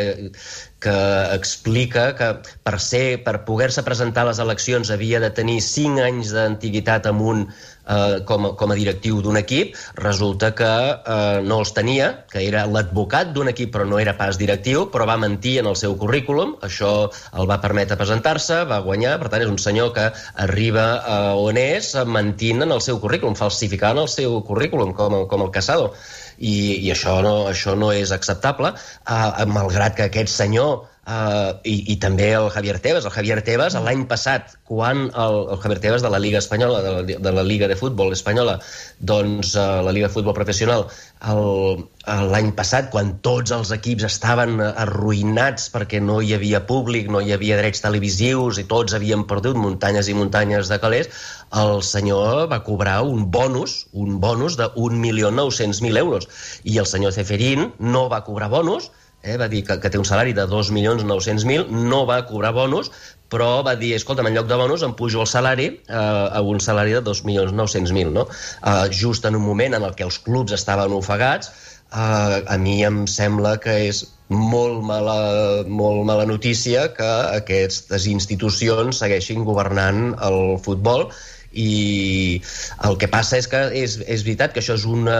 que 0.85 0.97
explica 1.35 2.11
que 2.19 2.31
per, 2.67 2.77
ser, 2.83 3.23
per 3.25 3.41
poder-se 3.49 3.85
presentar 3.87 4.25
a 4.25 4.31
les 4.33 4.41
eleccions 4.43 4.91
havia 4.93 5.21
de 5.23 5.31
tenir 5.33 5.61
5 5.65 6.03
anys 6.05 6.35
d'antiguitat 6.37 7.09
amunt 7.09 7.47
eh, 7.49 8.21
com, 8.29 8.49
a, 8.49 8.53
com 8.61 8.73
a 8.73 8.77
directiu 8.79 9.21
d'un 9.25 9.39
equip, 9.41 9.75
resulta 10.01 10.53
que 10.57 10.69
eh, 10.69 11.41
no 11.47 11.61
els 11.63 11.73
tenia, 11.77 12.11
que 12.33 12.43
era 12.45 12.67
l'advocat 12.71 13.33
d'un 13.35 13.49
equip 13.53 13.73
però 13.75 13.87
no 13.89 14.01
era 14.03 14.17
pas 14.19 14.39
directiu, 14.41 14.87
però 14.93 15.09
va 15.09 15.17
mentir 15.21 15.59
en 15.63 15.71
el 15.71 15.79
seu 15.81 15.97
currículum, 16.01 16.57
això 16.67 16.93
el 17.33 17.49
va 17.51 17.61
permetre 17.65 17.99
presentar-se, 18.01 18.65
va 18.71 18.83
guanyar, 18.85 19.17
per 19.23 19.33
tant 19.33 19.47
és 19.47 19.53
un 19.53 19.61
senyor 19.61 19.95
que 19.97 20.11
arriba 20.47 20.89
a 21.01 21.19
on 21.41 21.61
és 21.61 21.95
mentint 22.07 22.67
en 22.67 22.77
el 22.77 22.85
seu 22.85 23.01
currículum, 23.01 23.39
falsificant 23.39 24.01
el 24.03 24.11
seu 24.13 24.43
currículum, 24.45 24.93
com, 24.97 25.25
com 25.31 25.49
el 25.49 25.53
Casado. 25.55 25.93
I, 26.39 26.55
i 26.87 26.91
això, 26.95 27.21
no, 27.25 27.35
això 27.51 27.77
no 27.79 27.93
és 27.95 28.13
acceptable, 28.17 28.75
eh, 28.75 29.47
malgrat 29.51 29.97
que 29.99 30.09
aquest 30.09 30.33
senyor 30.35 30.85
Uh, 31.05 31.61
i, 31.69 31.93
i 31.93 31.95
també 32.01 32.31
el 32.33 32.47
Javier 32.49 32.79
Tebas. 32.81 33.05
El 33.05 33.13
Javier 33.13 33.43
Tebas, 33.45 33.75
l'any 33.77 34.07
passat, 34.09 34.55
quan 34.65 35.03
el, 35.11 35.35
el 35.53 35.59
Javier 35.61 35.83
Tebas 35.83 36.05
de 36.05 36.09
la 36.09 36.21
Liga 36.23 36.41
Espanyola, 36.41 36.81
de 36.81 36.93
la, 36.95 37.19
de 37.27 37.33
la 37.39 37.45
Liga 37.45 37.69
de 37.69 37.77
Futbol 37.77 38.15
Espanyola, 38.17 38.55
doncs 39.01 39.53
uh, 39.53 39.83
la 39.85 39.93
Liga 39.93 40.09
de 40.09 40.15
Futbol 40.15 40.37
Professional, 40.39 40.87
l'any 41.25 42.51
passat, 42.57 42.89
quan 42.93 43.15
tots 43.25 43.53
els 43.57 43.75
equips 43.77 44.09
estaven 44.09 44.57
arruïnats 44.65 45.69
perquè 45.73 46.01
no 46.01 46.23
hi 46.25 46.35
havia 46.37 46.63
públic, 46.69 47.13
no 47.13 47.21
hi 47.21 47.37
havia 47.37 47.61
drets 47.61 47.85
televisius 47.85 48.61
i 48.61 48.67
tots 48.69 48.97
havien 48.97 49.25
perdut 49.29 49.61
muntanyes 49.61 50.09
i 50.09 50.17
muntanyes 50.17 50.73
de 50.73 50.81
calés, 50.81 51.13
el 51.53 51.81
senyor 51.85 52.49
va 52.49 52.63
cobrar 52.65 53.03
un 53.05 53.31
bonus, 53.31 53.87
un 53.93 54.21
bonus 54.25 54.57
de 54.57 54.73
1.900.000 54.73 55.99
euros. 55.99 56.29
I 56.65 56.81
el 56.81 56.89
senyor 56.89 57.13
Ceferín 57.13 57.73
no 57.79 58.09
va 58.09 58.25
cobrar 58.25 58.49
bonus, 58.53 58.91
eh, 59.25 59.37
va 59.41 59.49
dir 59.49 59.65
que, 59.67 59.79
que 59.81 59.91
té 59.91 59.99
un 59.99 60.07
salari 60.07 60.37
de 60.37 60.47
2.900.000, 60.51 61.69
no 61.91 62.05
va 62.07 62.21
cobrar 62.29 62.53
bonus, 62.55 62.91
però 63.33 63.65
va 63.67 63.75
dir, 63.81 63.95
escolta, 63.97 64.23
en 64.23 64.37
lloc 64.37 64.49
de 64.51 64.59
bonus 64.61 64.85
em 64.87 64.95
pujo 64.95 65.25
el 65.25 65.31
salari 65.31 65.71
eh, 65.73 65.99
a 65.99 66.43
un 66.45 66.61
salari 66.61 66.95
de 66.95 67.03
2.900.000, 67.03 68.13
no? 68.15 68.29
Eh, 68.29 68.89
just 68.93 69.25
en 69.25 69.41
un 69.41 69.47
moment 69.47 69.75
en 69.75 69.87
el 69.89 69.97
que 69.99 70.07
els 70.07 70.21
clubs 70.23 70.55
estaven 70.55 70.93
ofegats, 70.95 71.51
eh, 71.91 72.43
a 72.45 72.59
mi 72.61 72.83
em 72.85 73.05
sembla 73.11 73.57
que 73.65 73.79
és 73.89 74.05
molt 74.29 74.85
mala, 74.85 75.65
molt 75.69 76.05
mala 76.09 76.27
notícia 76.29 76.89
que 76.97 77.11
aquestes 77.41 78.07
institucions 78.11 79.01
segueixin 79.03 79.45
governant 79.45 80.15
el 80.25 80.57
futbol 80.65 81.09
i 81.53 82.41
el 82.89 82.97
que 82.99 83.09
passa 83.13 83.39
és 83.39 83.49
que 83.51 83.67
és, 83.85 83.99
és 84.01 84.25
veritat 84.27 84.55
que 84.55 84.63
això 84.65 84.79
és 84.81 84.87
una 84.89 85.19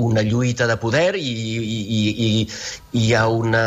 una 0.00 0.24
lluita 0.26 0.66
de 0.66 0.76
poder 0.80 1.14
i, 1.18 1.30
i, 1.30 1.80
i, 1.96 2.02
i 2.26 3.00
hi 3.00 3.12
ha 3.14 3.26
una, 3.30 3.62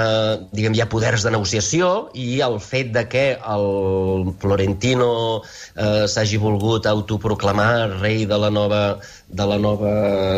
diguem, 0.52 0.75
hi 0.75 0.84
ha 0.84 0.90
poders 0.92 1.24
de 1.25 1.32
negociació 1.36 1.90
i 2.20 2.42
el 2.46 2.60
fet 2.63 2.92
de 2.96 3.06
que 3.12 3.25
el 3.56 4.34
Florentino 4.42 5.10
eh, 5.40 6.06
s'hagi 6.12 6.42
volgut 6.42 6.90
autoproclamar 6.90 8.02
rei 8.02 8.25
de 8.30 8.40
la 8.40 8.52
nova 8.52 8.84
de 9.34 9.46
la 9.50 9.58
nova 9.58 9.94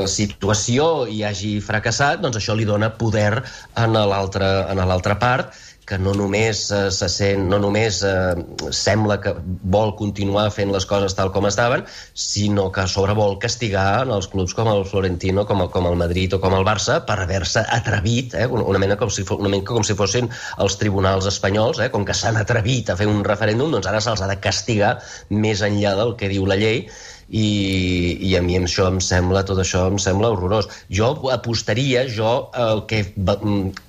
situació 0.08 1.06
i 1.12 1.24
hagi 1.28 1.58
fracassat, 1.64 2.22
doncs 2.24 2.40
això 2.40 2.56
li 2.56 2.68
dona 2.68 2.94
poder 2.96 3.42
en 3.82 3.98
l'altra 3.98 5.20
part 5.20 5.56
que 5.86 5.98
no 6.02 6.14
només 6.18 6.66
eh, 6.74 6.90
se 6.92 7.08
sent, 7.12 7.46
no 7.52 7.60
només 7.62 8.02
eh, 8.06 8.34
sembla 8.74 9.20
que 9.22 9.36
vol 9.76 9.94
continuar 10.00 10.48
fent 10.54 10.74
les 10.74 10.88
coses 10.90 11.14
tal 11.18 11.32
com 11.34 11.46
estaven, 11.50 11.86
sinó 12.14 12.72
que 12.74 12.84
a 12.86 12.88
sobre 12.90 13.14
vol 13.18 13.38
castigar 13.42 14.04
en 14.04 14.14
els 14.18 14.28
clubs 14.32 14.56
com 14.58 14.70
el 14.72 14.86
Florentino, 14.90 15.46
com 15.46 15.62
el, 15.62 15.70
com 15.74 15.90
el 15.90 15.98
Madrid 16.02 16.34
o 16.34 16.42
com 16.42 16.58
el 16.58 16.66
Barça 16.68 17.00
per 17.06 17.20
haver-se 17.22 17.66
atrevit, 17.78 18.34
eh, 18.34 18.48
una, 18.50 18.82
mena 18.82 18.98
com 18.98 19.14
si, 19.14 19.26
una 19.38 19.52
mena 19.52 19.66
com 19.68 19.86
si 19.86 19.98
fossin 19.98 20.32
els 20.66 20.80
tribunals 20.82 21.30
espanyols, 21.30 21.84
eh, 21.86 21.92
com 21.94 22.06
que 22.08 22.18
s'han 22.18 22.42
atrevit 22.42 22.90
a 22.90 22.98
fer 23.00 23.10
un 23.12 23.22
referèndum, 23.28 23.74
doncs 23.78 23.92
ara 23.92 24.02
se'ls 24.02 24.26
ha 24.26 24.32
de 24.32 24.40
castigar 24.42 24.96
més 25.30 25.62
enllà 25.66 25.94
del 26.02 26.16
que 26.18 26.32
diu 26.32 26.50
la 26.50 26.58
llei 26.60 26.88
i, 27.30 28.18
i 28.22 28.36
a 28.38 28.42
mi 28.46 28.58
això 28.60 28.86
em 28.92 29.00
sembla, 29.02 29.44
tot 29.48 29.60
això 29.62 29.86
em 29.90 29.98
sembla 30.02 30.30
horrorós. 30.34 30.68
Jo 30.94 31.14
apostaria, 31.34 32.06
jo 32.10 32.52
el 32.54 32.86
que 32.90 33.02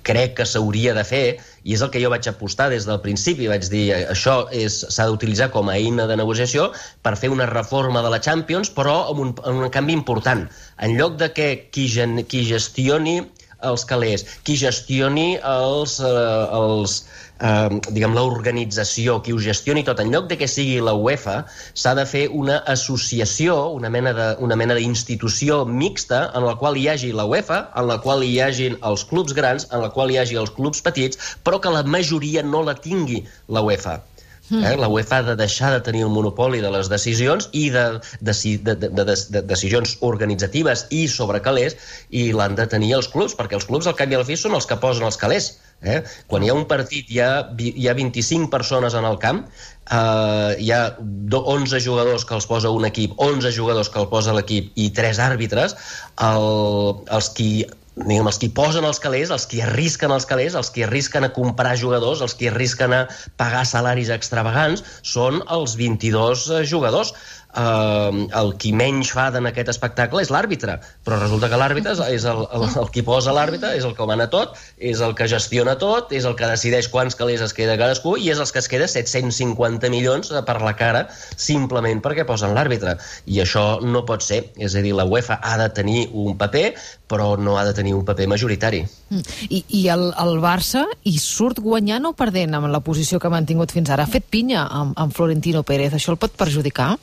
crec 0.07 0.37
que 0.39 0.47
s'hauria 0.49 0.95
de 0.97 1.05
fer 1.05 1.25
i 1.67 1.75
és 1.75 1.83
el 1.83 1.91
que 1.93 2.01
jo 2.01 2.09
vaig 2.09 2.27
apostar 2.29 2.69
des 2.71 2.87
del 2.87 3.01
principi, 3.03 3.49
vaig 3.51 3.67
dir 3.69 3.85
això 4.07 4.37
s'ha 4.49 5.07
d'utilitzar 5.09 5.49
com 5.53 5.69
a 5.69 5.75
eina 5.75 6.07
de 6.07 6.15
negociació 6.15 6.71
per 7.03 7.17
fer 7.19 7.29
una 7.33 7.49
reforma 7.49 8.01
de 8.05 8.13
la 8.13 8.21
Champions, 8.23 8.71
però 8.73 9.01
amb 9.11 9.25
un, 9.25 9.33
amb 9.43 9.67
un 9.67 9.73
canvi 9.73 9.93
important. 9.93 10.47
En 10.79 10.95
lloc 10.97 11.17
de 11.19 11.33
que 11.33 11.49
qui, 11.71 11.89
gen, 11.91 12.23
qui 12.25 12.45
gestioni 12.47 13.19
els 13.65 13.85
calés, 13.89 14.25
qui 14.45 14.55
gestioni 14.59 15.37
els, 15.41 15.99
eh, 15.99 16.47
els, 16.59 16.97
eh, 17.39 17.69
diguem, 17.89 18.13
l'organització, 18.13 19.21
qui 19.23 19.33
ho 19.33 19.39
gestioni 19.39 19.83
tot, 19.83 19.99
en 19.99 20.11
lloc 20.13 20.27
de 20.29 20.37
que 20.37 20.47
sigui 20.47 20.79
la 20.81 20.93
UEFA, 20.93 21.45
s'ha 21.73 21.93
de 21.95 22.05
fer 22.05 22.27
una 22.29 22.57
associació, 22.75 23.57
una 23.79 23.89
mena 23.89 24.13
de, 24.13 24.27
una 24.39 24.55
mena 24.55 24.75
d'institució 24.75 25.63
mixta 25.65 26.31
en 26.35 26.45
la 26.45 26.55
qual 26.55 26.77
hi 26.77 26.87
hagi 26.87 27.13
la 27.13 27.25
UEFA, 27.25 27.71
en 27.75 27.87
la 27.87 27.97
qual 28.01 28.23
hi 28.23 28.39
hagin 28.39 28.77
els 28.83 29.05
clubs 29.05 29.33
grans, 29.33 29.67
en 29.71 29.81
la 29.81 29.89
qual 29.89 30.11
hi 30.11 30.17
hagi 30.17 30.37
els 30.37 30.51
clubs 30.51 30.81
petits, 30.81 31.17
però 31.43 31.61
que 31.61 31.73
la 31.73 31.83
majoria 31.83 32.43
no 32.43 32.63
la 32.63 32.75
tingui 32.75 33.25
la 33.47 33.61
UEFA. 33.61 34.01
Mm. 34.49 34.63
Eh? 34.63 34.75
La 34.79 34.87
UEFA 34.87 35.19
ha 35.21 35.27
de 35.27 35.35
deixar 35.39 35.71
de 35.73 35.81
tenir 35.83 36.05
el 36.07 36.13
monopoli 36.13 36.61
de 36.63 36.71
les 36.71 36.89
decisions 36.91 37.49
i 37.51 37.67
de, 37.73 37.85
de, 38.21 38.33
de, 38.33 38.75
de, 38.75 38.89
de, 38.89 39.05
de 39.35 39.43
decisions 39.49 39.97
organitzatives 40.07 40.85
i 40.89 41.05
sobre 41.11 41.41
calés 41.43 41.77
i 42.09 42.29
l'han 42.31 42.55
de 42.55 42.67
tenir 42.71 42.93
els 42.97 43.09
clubs, 43.11 43.35
perquè 43.37 43.59
els 43.59 43.67
clubs 43.67 43.87
al 43.87 43.97
cap 43.99 44.11
i 44.11 44.19
al 44.19 44.27
fi 44.27 44.37
són 44.39 44.55
els 44.57 44.69
que 44.69 44.79
posen 44.79 45.07
els 45.07 45.19
calés. 45.19 45.55
Eh? 45.85 45.99
Quan 46.25 46.41
hi 46.41 46.49
ha 46.49 46.55
un 46.57 46.65
partit, 46.69 47.09
hi 47.13 47.19
ha, 47.21 47.31
hi 47.57 47.87
ha 47.87 47.93
25 47.97 48.49
persones 48.49 48.95
en 48.97 49.05
el 49.05 49.19
camp, 49.21 49.43
eh, 49.91 50.55
hi 50.57 50.71
ha 50.73 50.81
11 50.97 51.81
jugadors 51.85 52.25
que 52.25 52.33
els 52.37 52.47
posa 52.49 52.71
un 52.73 52.87
equip, 52.89 53.13
11 53.21 53.51
jugadors 53.53 53.91
que 53.93 54.01
el 54.01 54.09
posa 54.09 54.33
l'equip 54.33 54.71
i 54.75 54.89
3 54.95 55.21
àrbitres, 55.27 55.77
el, 56.29 56.47
els 57.19 57.29
qui 57.37 57.51
diguem, 58.05 58.27
els 58.29 58.37
qui 58.37 58.49
posen 58.53 58.85
els 58.85 58.99
calés, 59.01 59.31
els 59.33 59.47
qui 59.49 59.61
arrisquen 59.65 60.13
els 60.13 60.27
calés, 60.29 60.55
els 60.59 60.69
qui 60.73 60.83
arrisquen 60.85 61.25
a 61.25 61.31
comprar 61.33 61.73
jugadors, 61.79 62.21
els 62.21 62.35
qui 62.37 62.49
arrisquen 62.51 62.93
a 62.93 63.01
pagar 63.39 63.63
salaris 63.65 64.11
extravagants, 64.13 64.83
són 65.01 65.41
els 65.53 65.73
22 65.79 66.45
eh, 66.51 66.63
jugadors 66.69 67.13
eh, 67.55 68.27
el 68.41 68.53
qui 68.61 68.73
menys 68.75 69.11
fa 69.15 69.27
en 69.37 69.49
aquest 69.49 69.71
espectacle 69.73 70.21
és 70.23 70.31
l'àrbitre, 70.33 70.77
però 71.05 71.19
resulta 71.21 71.49
que 71.51 71.59
l'àrbitre 71.59 71.95
és, 72.13 72.25
el, 72.25 72.43
el, 72.53 72.67
el 72.81 72.91
qui 72.93 73.03
posa 73.05 73.35
l'àrbitre, 73.35 73.73
és 73.77 73.85
el 73.87 73.95
que 73.97 74.07
mana 74.09 74.29
tot, 74.33 74.57
és 74.77 75.01
el 75.03 75.15
que 75.17 75.29
gestiona 75.31 75.77
tot, 75.79 76.13
és 76.15 76.27
el 76.27 76.37
que 76.39 76.49
decideix 76.49 76.89
quants 76.93 77.17
calés 77.17 77.43
es 77.45 77.55
queda 77.57 77.77
cadascú 77.79 78.17
i 78.17 78.31
és 78.33 78.41
el 78.43 78.51
que 78.51 78.61
es 78.63 78.69
queda 78.71 78.87
750 78.91 79.91
milions 79.93 80.31
per 80.47 80.57
la 80.63 80.75
cara 80.77 81.05
simplement 81.35 82.01
perquè 82.03 82.25
posen 82.27 82.55
l'àrbitre. 82.55 82.97
I 83.27 83.41
això 83.43 83.79
no 83.83 84.03
pot 84.07 84.23
ser. 84.25 84.43
És 84.57 84.75
a 84.75 84.83
dir, 84.83 84.93
la 84.97 85.05
UEFA 85.07 85.39
ha 85.43 85.57
de 85.61 85.69
tenir 85.73 86.07
un 86.13 86.37
paper, 86.37 86.71
però 87.07 87.35
no 87.39 87.57
ha 87.57 87.65
de 87.65 87.73
tenir 87.77 87.93
un 87.95 88.05
paper 88.05 88.27
majoritari. 88.29 88.83
Mm. 89.09 89.35
I, 89.49 89.63
i 89.79 89.83
el, 89.93 90.09
el 90.19 90.39
Barça 90.43 90.83
hi 91.07 91.17
surt 91.21 91.61
guanyant 91.63 92.09
o 92.09 92.13
perdent 92.17 92.57
amb 92.57 92.71
la 92.71 92.83
posició 92.83 93.19
que 93.19 93.29
ha 93.29 93.33
mantingut 93.33 93.73
fins 93.75 93.91
ara? 93.93 94.05
Ha 94.05 94.11
fet 94.11 94.27
pinya 94.29 94.67
amb, 94.67 94.97
amb 94.99 95.15
Florentino 95.15 95.63
Pérez. 95.67 95.95
Això 95.95 96.13
el 96.13 96.21
pot 96.21 96.35
perjudicar? 96.37 96.95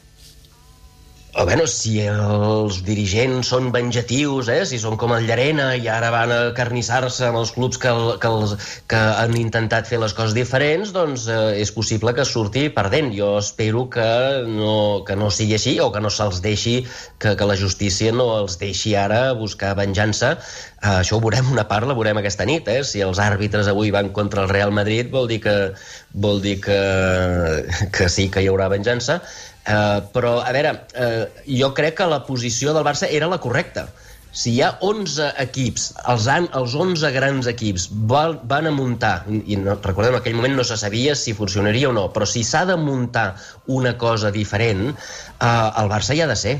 O 1.37 1.45
bueno, 1.45 1.65
si 1.67 1.97
els 2.07 2.77
dirigents 2.87 3.49
són 3.51 3.73
venjatius, 3.75 4.49
eh, 4.53 4.61
si 4.71 4.79
són 4.79 4.95
com 5.01 5.11
el 5.17 5.25
Llarena 5.27 5.73
i 5.75 5.89
ara 5.91 6.13
van 6.15 6.31
a 6.31 6.39
carnissar-se 6.55 7.27
amb 7.27 7.41
els 7.41 7.51
clubs 7.57 7.81
que, 7.83 7.91
que, 8.23 8.31
els, 8.31 8.53
que 8.91 9.01
han 9.01 9.35
intentat 9.41 9.89
fer 9.91 9.99
les 9.99 10.15
coses 10.15 10.37
diferents, 10.37 10.93
doncs 10.95 11.27
eh, 11.27 11.57
és 11.65 11.73
possible 11.75 12.15
que 12.15 12.27
surti 12.29 12.69
perdent. 12.77 13.11
Jo 13.17 13.33
espero 13.41 13.89
que 13.91 14.07
no, 14.47 14.77
que 15.09 15.17
no 15.19 15.31
sigui 15.35 15.57
així 15.59 15.75
o 15.83 15.89
que 15.95 16.03
no 16.05 16.13
se'ls 16.15 16.39
deixi, 16.45 16.77
que, 17.19 17.35
que 17.35 17.49
la 17.51 17.59
justícia 17.59 18.13
no 18.15 18.29
els 18.37 18.55
deixi 18.61 18.95
ara 18.95 19.33
buscar 19.39 19.73
venjança. 19.81 20.37
Eh, 20.37 21.01
això 21.01 21.19
ho 21.19 21.25
veurem 21.25 21.51
una 21.51 21.67
part, 21.67 21.89
la 21.91 21.99
veurem 21.99 22.23
aquesta 22.23 22.47
nit. 22.47 22.71
Eh? 22.71 22.85
Si 22.87 23.03
els 23.03 23.19
àrbitres 23.19 23.73
avui 23.73 23.91
van 23.91 24.13
contra 24.15 24.47
el 24.47 24.55
Real 24.55 24.71
Madrid 24.71 25.11
vol 25.11 25.27
dir 25.27 25.41
que, 25.43 25.57
vol 26.15 26.39
dir 26.47 26.61
que, 26.63 26.79
que 27.91 28.09
sí 28.13 28.29
que 28.31 28.47
hi 28.47 28.53
haurà 28.53 28.71
venjança 28.71 29.19
Uh, 29.65 30.03
però, 30.13 30.39
a 30.45 30.51
veure, 30.53 30.75
uh, 31.01 31.45
jo 31.49 31.71
crec 31.77 31.97
que 32.01 32.09
la 32.11 32.21
posició 32.27 32.75
del 32.77 32.85
Barça 32.85 33.09
era 33.09 33.31
la 33.33 33.41
correcta. 33.41 33.87
Si 34.35 34.51
hi 34.51 34.61
ha 34.67 34.73
11 34.85 35.31
equips, 35.45 35.87
els, 36.11 36.27
han, 36.29 36.49
els 36.59 36.75
11 36.75 37.13
grans 37.15 37.49
equips 37.49 37.87
van, 38.11 38.37
van 38.51 38.69
a 38.69 38.75
muntar, 38.75 39.15
i 39.31 39.57
no, 39.57 39.79
recordem, 39.79 40.17
en 40.17 40.21
aquell 40.21 40.37
moment 40.37 40.59
no 40.59 40.67
se 40.67 40.77
sabia 40.77 41.15
si 41.17 41.37
funcionaria 41.39 41.89
o 41.89 41.95
no, 41.97 42.09
però 42.13 42.29
si 42.29 42.43
s'ha 42.45 42.65
de 42.69 42.77
muntar 42.77 43.29
una 43.79 43.95
cosa 43.97 44.35
diferent, 44.35 44.91
uh, 44.91 45.49
el 45.81 45.93
Barça 45.93 46.19
hi 46.19 46.25
ha 46.25 46.29
de 46.29 46.39
ser. 46.45 46.59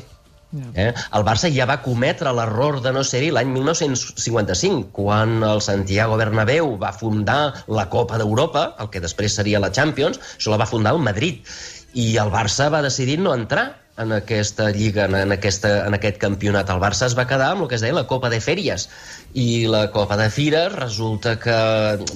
Eh? 0.55 0.93
El 1.19 1.25
Barça 1.27 1.51
ja 1.51 1.67
va 1.67 1.81
cometre 1.83 2.31
l'error 2.39 2.79
de 2.83 2.93
no 2.95 3.03
ser-hi 3.05 3.33
l'any 3.35 3.51
1955, 3.57 4.93
quan 4.95 5.43
el 5.43 5.61
Santiago 5.67 6.17
Bernabéu 6.21 6.77
va 6.81 6.93
fundar 6.95 7.41
la 7.67 7.89
Copa 7.91 8.21
d'Europa, 8.23 8.69
el 8.79 8.91
que 8.95 9.03
després 9.03 9.35
seria 9.41 9.63
la 9.63 9.73
Champions, 9.75 10.21
això 10.39 10.55
la 10.55 10.61
va 10.63 10.71
fundar 10.71 10.95
el 10.95 11.03
Madrid 11.03 11.43
i 11.95 12.15
el 12.19 12.31
Barça 12.35 12.69
va 12.75 12.83
decidir 12.83 13.19
no 13.23 13.35
entrar 13.35 13.69
en 14.03 14.11
aquesta 14.13 14.71
lliga, 14.75 15.05
en, 15.07 15.33
aquesta, 15.33 15.85
en 15.87 15.95
aquest 15.95 16.19
campionat. 16.19 16.71
El 16.71 16.83
Barça 16.83 17.07
es 17.07 17.15
va 17.15 17.29
quedar 17.31 17.53
amb 17.55 17.65
el 17.65 17.71
que 17.71 17.79
es 17.79 17.85
deia 17.85 17.95
la 17.95 18.09
Copa 18.11 18.31
de 18.33 18.41
Fèries. 18.43 18.89
I 19.39 19.67
la 19.71 19.87
Copa 19.95 20.19
de 20.19 20.27
Fires 20.35 20.75
resulta 20.75 21.37
que 21.39 21.55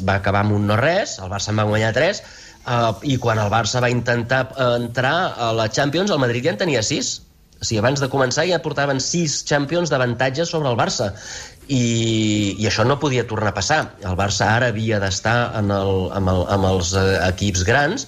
va 0.02 0.18
acabar 0.18 0.42
amb 0.42 0.56
un 0.58 0.66
no-res, 0.70 1.18
el 1.22 1.30
Barça 1.30 1.54
en 1.54 1.62
va 1.62 1.68
guanyar 1.70 1.92
3, 1.94 2.22
uh, 2.66 2.90
i 3.06 3.16
quan 3.22 3.38
el 3.38 3.52
Barça 3.52 3.82
va 3.84 3.92
intentar 3.94 4.48
entrar 4.66 5.16
a 5.38 5.52
la 5.54 5.68
Champions, 5.70 6.10
el 6.10 6.22
Madrid 6.22 6.48
ja 6.48 6.56
en 6.56 6.62
tenia 6.64 6.82
6. 6.82 7.14
O 7.58 7.66
sigui, 7.66 7.78
abans 7.82 8.02
de 8.02 8.10
començar 8.10 8.44
ja 8.46 8.58
portaven 8.62 9.00
6 9.02 9.40
Champions 9.46 9.90
d'avantatge 9.90 10.46
sobre 10.46 10.70
el 10.70 10.78
Barça. 10.78 11.12
I, 11.68 12.56
i 12.58 12.66
això 12.66 12.82
no 12.86 12.98
podia 12.98 13.26
tornar 13.28 13.52
a 13.52 13.54
passar. 13.54 13.80
El 14.02 14.18
Barça 14.18 14.50
ara 14.56 14.72
havia 14.72 14.98
d'estar 15.02 15.36
el, 15.60 15.70
amb, 15.70 16.30
el, 16.32 16.44
amb 16.54 16.68
els 16.70 16.94
eh, 16.96 17.06
equips 17.28 17.62
grans 17.68 18.06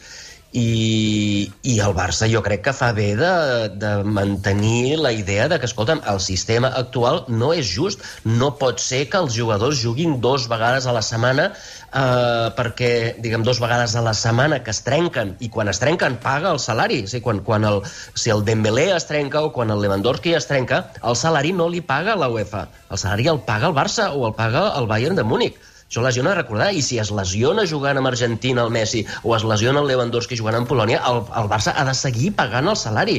i, 0.53 1.51
i 1.63 1.77
el 1.79 1.93
Barça 1.95 2.27
jo 2.31 2.41
crec 2.43 2.65
que 2.65 2.73
fa 2.75 2.91
bé 2.95 3.13
de, 3.19 3.31
de 3.79 3.91
mantenir 4.03 4.99
la 4.99 5.13
idea 5.15 5.47
de 5.49 5.61
que, 5.61 5.69
escolta'm, 5.71 6.03
el 6.11 6.19
sistema 6.21 6.73
actual 6.81 7.23
no 7.29 7.53
és 7.55 7.71
just. 7.71 8.03
No 8.25 8.51
pot 8.59 8.83
ser 8.83 9.05
que 9.13 9.21
els 9.23 9.37
jugadors 9.37 9.79
juguin 9.83 10.19
dos 10.21 10.49
vegades 10.51 10.89
a 10.91 10.97
la 10.97 11.05
setmana 11.07 11.51
eh, 11.53 12.51
perquè, 12.59 12.91
diguem, 13.23 13.47
dos 13.47 13.63
vegades 13.63 13.95
a 13.95 14.03
la 14.03 14.15
setmana 14.15 14.63
que 14.67 14.75
es 14.75 14.83
trenquen, 14.87 15.37
i 15.39 15.51
quan 15.55 15.71
es 15.71 15.79
trenquen 15.83 16.19
paga 16.23 16.51
el 16.51 16.59
salari. 16.59 17.05
O 17.07 17.13
sigui, 17.13 17.23
quan, 17.29 17.45
quan 17.47 17.67
el, 17.71 17.83
si 18.19 18.35
el 18.35 18.45
Dembélé 18.45 18.91
es 18.97 19.07
trenca 19.07 19.45
o 19.47 19.55
quan 19.55 19.71
el 19.71 19.83
Lewandowski 19.87 20.35
es 20.35 20.51
trenca, 20.51 20.89
el 21.07 21.17
salari 21.17 21.55
no 21.55 21.71
li 21.71 21.81
paga 21.81 22.19
la 22.19 22.31
UEFA. 22.33 22.67
El 22.91 22.99
salari 22.99 23.31
el 23.31 23.45
paga 23.47 23.71
el 23.71 23.79
Barça 23.79 24.11
o 24.11 24.27
el 24.27 24.35
paga 24.35 24.73
el 24.79 24.91
Bayern 24.91 25.15
de 25.15 25.23
Múnich. 25.23 25.70
Això 25.91 26.03
les 26.05 26.15
de 26.15 26.33
recordar, 26.39 26.69
i 26.71 26.83
si 26.87 27.01
es 27.03 27.09
lesiona 27.11 27.65
jugant 27.67 27.99
amb 27.99 28.07
Argentina 28.07 28.63
el 28.63 28.69
Messi 28.71 29.01
o 29.27 29.33
es 29.35 29.43
lesiona 29.43 29.81
el 29.83 29.89
Lewandowski 29.91 30.37
jugant 30.39 30.61
amb 30.61 30.69
Polònia, 30.71 31.01
el, 31.11 31.17
el 31.41 31.49
Barça 31.51 31.73
ha 31.75 31.83
de 31.89 31.95
seguir 31.99 32.31
pagant 32.39 32.71
el 32.71 32.77
salari 32.79 33.17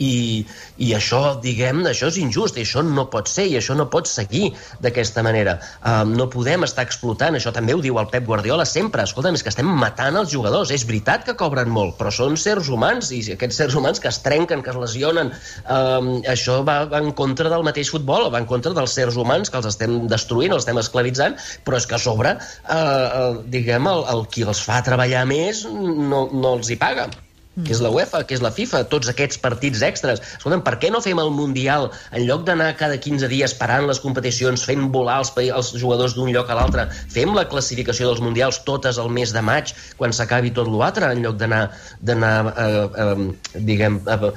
i, 0.00 0.46
i 0.80 0.90
això, 0.96 1.20
diguem, 1.44 1.82
això 1.90 2.08
és 2.10 2.18
injust, 2.22 2.56
i 2.56 2.64
això 2.64 2.82
no 2.86 3.06
pot 3.12 3.28
ser, 3.30 3.46
i 3.50 3.58
això 3.60 3.76
no 3.76 3.86
pot 3.92 4.08
seguir 4.08 4.50
d'aquesta 4.82 5.24
manera. 5.26 5.58
Um, 5.86 6.14
no 6.16 6.28
podem 6.32 6.64
estar 6.66 6.86
explotant, 6.88 7.36
això 7.36 7.52
també 7.54 7.76
ho 7.76 7.82
diu 7.84 8.00
el 8.00 8.08
Pep 8.12 8.26
Guardiola 8.28 8.66
sempre, 8.68 9.04
escolta'm, 9.04 9.36
és 9.36 9.44
que 9.44 9.52
estem 9.52 9.68
matant 9.82 10.16
els 10.20 10.32
jugadors, 10.32 10.72
és 10.74 10.86
veritat 10.88 11.26
que 11.28 11.36
cobren 11.38 11.70
molt, 11.72 11.98
però 12.00 12.12
són 12.14 12.38
sers 12.40 12.72
humans, 12.72 13.12
i 13.12 13.22
aquests 13.36 13.60
sers 13.62 13.76
humans 13.76 14.00
que 14.00 14.08
es 14.10 14.22
trenquen, 14.24 14.64
que 14.64 14.72
es 14.72 14.80
lesionen, 14.80 15.32
um, 15.68 16.12
això 16.32 16.60
va, 16.66 16.80
va 16.90 17.02
en 17.04 17.12
contra 17.16 17.52
del 17.52 17.66
mateix 17.66 17.92
futbol, 17.92 18.30
va 18.32 18.40
en 18.40 18.48
contra 18.50 18.74
dels 18.76 18.96
sers 18.96 19.20
humans 19.20 19.52
que 19.52 19.60
els 19.60 19.68
estem 19.70 20.00
destruint, 20.10 20.56
els 20.56 20.64
estem 20.64 20.80
esclavitzant, 20.80 21.36
però 21.66 21.80
és 21.80 21.88
que 21.88 21.98
a 21.98 22.02
sobre, 22.02 22.36
uh, 22.36 22.76
uh, 22.76 23.40
diguem, 23.52 23.88
el, 23.90 24.06
el 24.14 24.28
qui 24.32 24.48
els 24.48 24.64
fa 24.64 24.80
treballar 24.86 25.26
més 25.28 25.66
no, 25.68 26.28
no 26.32 26.56
els 26.56 26.72
hi 26.72 26.80
paga 26.80 27.10
que 27.58 27.72
és 27.74 27.80
la 27.82 27.90
UEFA, 27.90 28.22
que 28.28 28.36
és 28.36 28.42
la 28.44 28.52
FIFA, 28.54 28.84
tots 28.92 29.10
aquests 29.10 29.40
partits 29.42 29.82
extras. 29.82 30.20
Escolta'm, 30.38 30.62
per 30.66 30.76
què 30.82 30.90
no 30.94 31.00
fem 31.02 31.18
el 31.18 31.32
Mundial 31.34 31.88
en 32.14 32.22
lloc 32.28 32.44
d'anar 32.46 32.68
cada 32.78 32.98
15 33.02 33.26
dies 33.32 33.54
parant 33.58 33.88
les 33.88 33.98
competicions, 34.02 34.62
fent 34.68 34.86
volar 34.94 35.18
els, 35.24 35.32
els 35.42 35.72
jugadors 35.82 36.14
d'un 36.14 36.30
lloc 36.30 36.50
a 36.50 36.58
l'altre, 36.58 36.86
fem 37.10 37.34
la 37.34 37.46
classificació 37.50 38.06
dels 38.06 38.22
Mundials 38.22 38.60
totes 38.68 39.00
al 39.02 39.10
mes 39.16 39.34
de 39.34 39.42
maig, 39.42 39.74
quan 39.98 40.14
s'acabi 40.14 40.54
tot 40.54 40.70
l'altre, 40.70 41.10
en 41.10 41.24
lloc 41.26 41.40
d'anar 41.40 41.64
d'anar 42.06 42.34
eh, 42.54 42.84
eh, 43.04 43.58
diguem, 43.66 43.98
eh, 44.06 44.30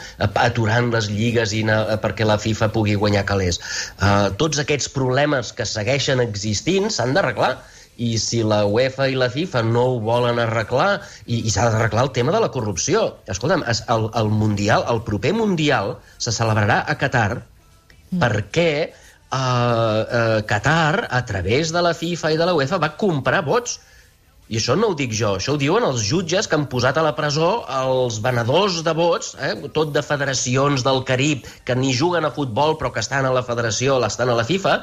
aturant 0.48 0.90
les 0.96 1.12
lligues 1.14 1.54
i 1.54 1.62
anar, 1.68 1.80
eh, 1.94 2.00
perquè 2.02 2.26
la 2.28 2.40
FIFA 2.42 2.72
pugui 2.74 2.98
guanyar 3.00 3.28
calés. 3.30 3.62
Eh, 4.02 4.34
tots 4.42 4.62
aquests 4.64 4.90
problemes 4.90 5.54
que 5.54 5.70
segueixen 5.70 6.24
existint 6.26 6.90
s'han 6.90 7.14
d'arreglar 7.14 7.54
i 7.98 8.18
si 8.18 8.42
la 8.44 8.64
UEFA 8.66 9.08
i 9.12 9.16
la 9.20 9.30
FIFA 9.30 9.64
no 9.70 9.86
ho 9.92 9.98
volen 10.04 10.42
arreglar 10.42 11.02
i, 11.26 11.44
i 11.46 11.50
s'ha 11.54 11.70
d'arreglar 11.70 12.08
el 12.08 12.14
tema 12.16 12.34
de 12.34 12.42
la 12.42 12.52
corrupció. 12.52 13.06
Escolta'm, 13.30 13.66
el, 13.70 14.10
el 14.22 14.30
Mundial, 14.34 14.86
el 14.90 15.04
proper 15.06 15.34
Mundial 15.38 15.98
se 16.18 16.34
celebrarà 16.34 16.84
a 16.88 16.98
Qatar. 16.98 17.44
Mm. 18.14 18.22
perquè 18.22 18.94
uh, 19.34 19.38
uh, 19.38 20.42
Qatar, 20.46 21.08
a 21.10 21.24
través 21.26 21.74
de 21.74 21.82
la 21.82 21.94
FIFA 21.98 22.34
i 22.34 22.38
de 22.38 22.46
la 22.46 22.54
UEFA, 22.54 22.78
va 22.78 22.94
comprar 23.00 23.42
vots 23.48 23.80
i 24.54 24.60
això 24.60 24.76
no 24.78 24.92
ho 24.92 24.94
dic 24.98 25.16
jo, 25.18 25.32
això 25.40 25.56
ho 25.56 25.58
diuen 25.58 25.86
els 25.88 26.04
jutges 26.06 26.46
que 26.50 26.54
han 26.60 26.68
posat 26.70 27.00
a 27.02 27.04
la 27.08 27.16
presó 27.18 27.48
els 27.74 28.20
venedors 28.22 28.76
de 28.86 28.94
vots, 28.94 29.32
eh, 29.42 29.56
tot 29.74 29.90
de 29.96 30.04
federacions 30.06 30.86
del 30.86 31.02
Carib 31.08 31.48
que 31.66 31.74
ni 31.80 31.96
juguen 31.98 32.28
a 32.28 32.34
futbol 32.36 32.78
però 32.78 32.92
que 32.94 33.02
estan 33.02 33.26
a 33.26 33.34
la 33.34 33.42
federació, 33.48 33.98
estan 34.06 34.30
a 34.30 34.38
la 34.38 34.46
FIFA, 34.46 34.76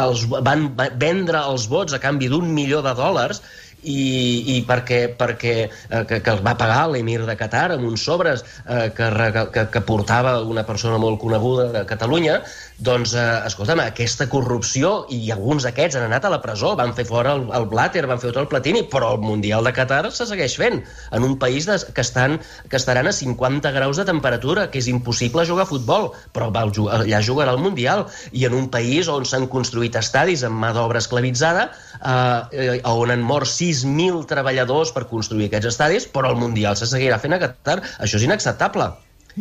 els 0.00 0.24
van 0.48 0.70
vendre 0.96 1.44
els 1.52 1.68
vots 1.68 1.92
a 1.92 2.00
canvi 2.00 2.32
d'un 2.32 2.48
milió 2.56 2.80
de 2.86 2.94
dòlars 2.96 3.42
i, 3.82 4.56
i 4.56 4.62
perquè, 4.66 5.00
perquè 5.18 5.54
eh, 5.68 6.04
que, 6.08 6.20
que 6.24 6.32
el 6.34 6.42
va 6.44 6.56
pagar 6.58 6.88
l'emir 6.92 7.20
de 7.26 7.36
Qatar 7.38 7.68
amb 7.74 7.86
uns 7.88 8.04
sobres 8.08 8.44
eh, 8.66 8.88
que, 8.94 9.10
que, 9.54 9.66
que 9.72 9.82
portava 9.86 10.38
una 10.42 10.64
persona 10.66 10.98
molt 10.98 11.20
coneguda 11.22 11.68
de 11.74 11.84
Catalunya, 11.88 12.40
doncs, 12.78 13.14
eh, 13.18 13.26
escolta'm, 13.46 13.82
aquesta 13.82 14.28
corrupció, 14.30 15.04
i 15.14 15.32
alguns 15.34 15.66
d'aquests 15.66 15.98
han 15.98 16.06
anat 16.08 16.26
a 16.26 16.32
la 16.34 16.40
presó, 16.42 16.74
van 16.78 16.94
fer 16.94 17.06
fora 17.08 17.34
el, 17.38 17.46
el 17.54 17.68
Blatter, 17.70 18.04
van 18.06 18.20
fer 18.22 18.32
tot 18.32 18.44
el 18.44 18.50
Platini, 18.50 18.84
però 18.90 19.14
el 19.16 19.22
Mundial 19.22 19.66
de 19.66 19.74
Qatar 19.74 20.04
se 20.14 20.26
segueix 20.30 20.54
fent, 20.58 20.80
en 21.14 21.26
un 21.26 21.38
país 21.38 21.66
de, 21.66 21.78
que, 21.94 22.02
estan, 22.02 22.38
que 22.70 22.78
estaran 22.78 23.10
a 23.10 23.14
50 23.14 23.72
graus 23.74 23.98
de 23.98 24.06
temperatura, 24.08 24.68
que 24.70 24.82
és 24.82 24.90
impossible 24.90 25.46
jugar 25.48 25.66
a 25.66 25.70
futbol, 25.70 26.10
però 26.34 26.50
va, 26.54 26.66
allà 26.98 27.22
jugarà 27.24 27.54
el 27.54 27.62
Mundial, 27.62 28.06
i 28.32 28.46
en 28.46 28.54
un 28.58 28.68
país 28.70 29.10
on 29.10 29.26
s'han 29.26 29.48
construït 29.50 29.98
estadis 29.98 30.44
amb 30.46 30.58
mà 30.62 30.70
d'obra 30.76 31.02
esclavitzada, 31.02 31.68
eh, 31.98 32.78
on 32.86 33.10
han 33.10 33.26
mort 33.26 33.50
6.000 33.74 34.24
treballadors 34.30 34.94
per 34.96 35.08
construir 35.10 35.48
aquests 35.48 35.74
estadis, 35.74 36.08
però 36.14 36.32
el 36.32 36.40
Mundial 36.40 36.78
se 36.78 36.88
seguirà 36.90 37.20
fent 37.22 37.36
a 37.36 37.42
Qatar. 37.44 37.80
Això 37.98 38.20
és 38.20 38.26
inacceptable. 38.28 38.92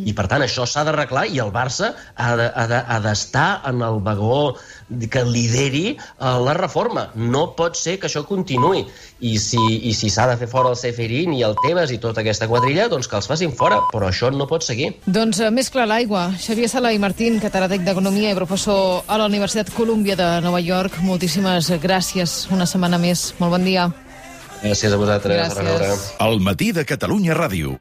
I, 0.06 0.14
per 0.14 0.28
tant, 0.30 0.44
això 0.46 0.66
s'ha 0.68 0.84
d'arreglar 0.86 1.26
i 1.32 1.40
el 1.42 1.52
Barça 1.54 1.94
ha 2.18 3.00
d'estar 3.02 3.48
de, 3.64 3.72
en 3.72 3.82
el 3.86 4.00
vagó 4.06 4.58
que 5.12 5.24
lideri 5.26 5.98
uh, 5.98 6.38
la 6.44 6.54
reforma. 6.58 7.08
No 7.16 7.48
pot 7.58 7.78
ser 7.80 7.98
que 8.00 8.10
això 8.10 8.24
continuï. 8.28 8.86
I 9.26 9.34
si 9.42 9.58
i 9.90 9.94
si 9.98 10.12
s'ha 10.14 10.28
de 10.30 10.38
fer 10.38 10.50
fora 10.52 10.70
el 10.74 10.78
Seferín 10.80 11.34
i 11.34 11.42
el 11.48 11.58
Tebas 11.64 11.92
i 11.94 12.00
tota 12.04 12.22
aquesta 12.22 12.50
quadrilla, 12.52 12.88
doncs 12.92 13.10
que 13.10 13.18
els 13.18 13.30
facin 13.30 13.54
fora. 13.58 13.82
Però 13.94 14.12
això 14.12 14.32
no 14.34 14.50
pot 14.50 14.66
seguir. 14.68 14.94
Doncs 15.08 15.42
uh, 15.42 15.52
més 15.54 15.72
clar 15.74 15.88
l'aigua. 15.90 16.28
Xavier 16.44 16.70
Sala 16.72 16.94
i 16.94 17.02
Martín, 17.02 17.42
catedràtic 17.44 17.86
d'Economia 17.88 18.34
i 18.34 18.38
professor 18.38 19.08
a 19.08 19.20
la 19.20 19.30
Universitat 19.32 19.74
Colúmbia 19.76 20.18
de 20.20 20.30
Nova 20.46 20.62
York. 20.62 21.02
Moltíssimes 21.02 21.72
gràcies. 21.82 22.44
Una 22.54 22.70
setmana 22.70 23.02
més. 23.02 23.32
Molt 23.42 23.58
bon 23.58 23.66
dia. 23.66 23.90
Gràcies 24.64 24.94
a 24.94 24.98
vosaltres. 24.98 25.58
Gràcies. 25.58 26.06
El 26.24 26.40
matí 26.40 26.72
de 26.72 26.86
Catalunya 26.88 27.36
Ràdio. 27.38 27.76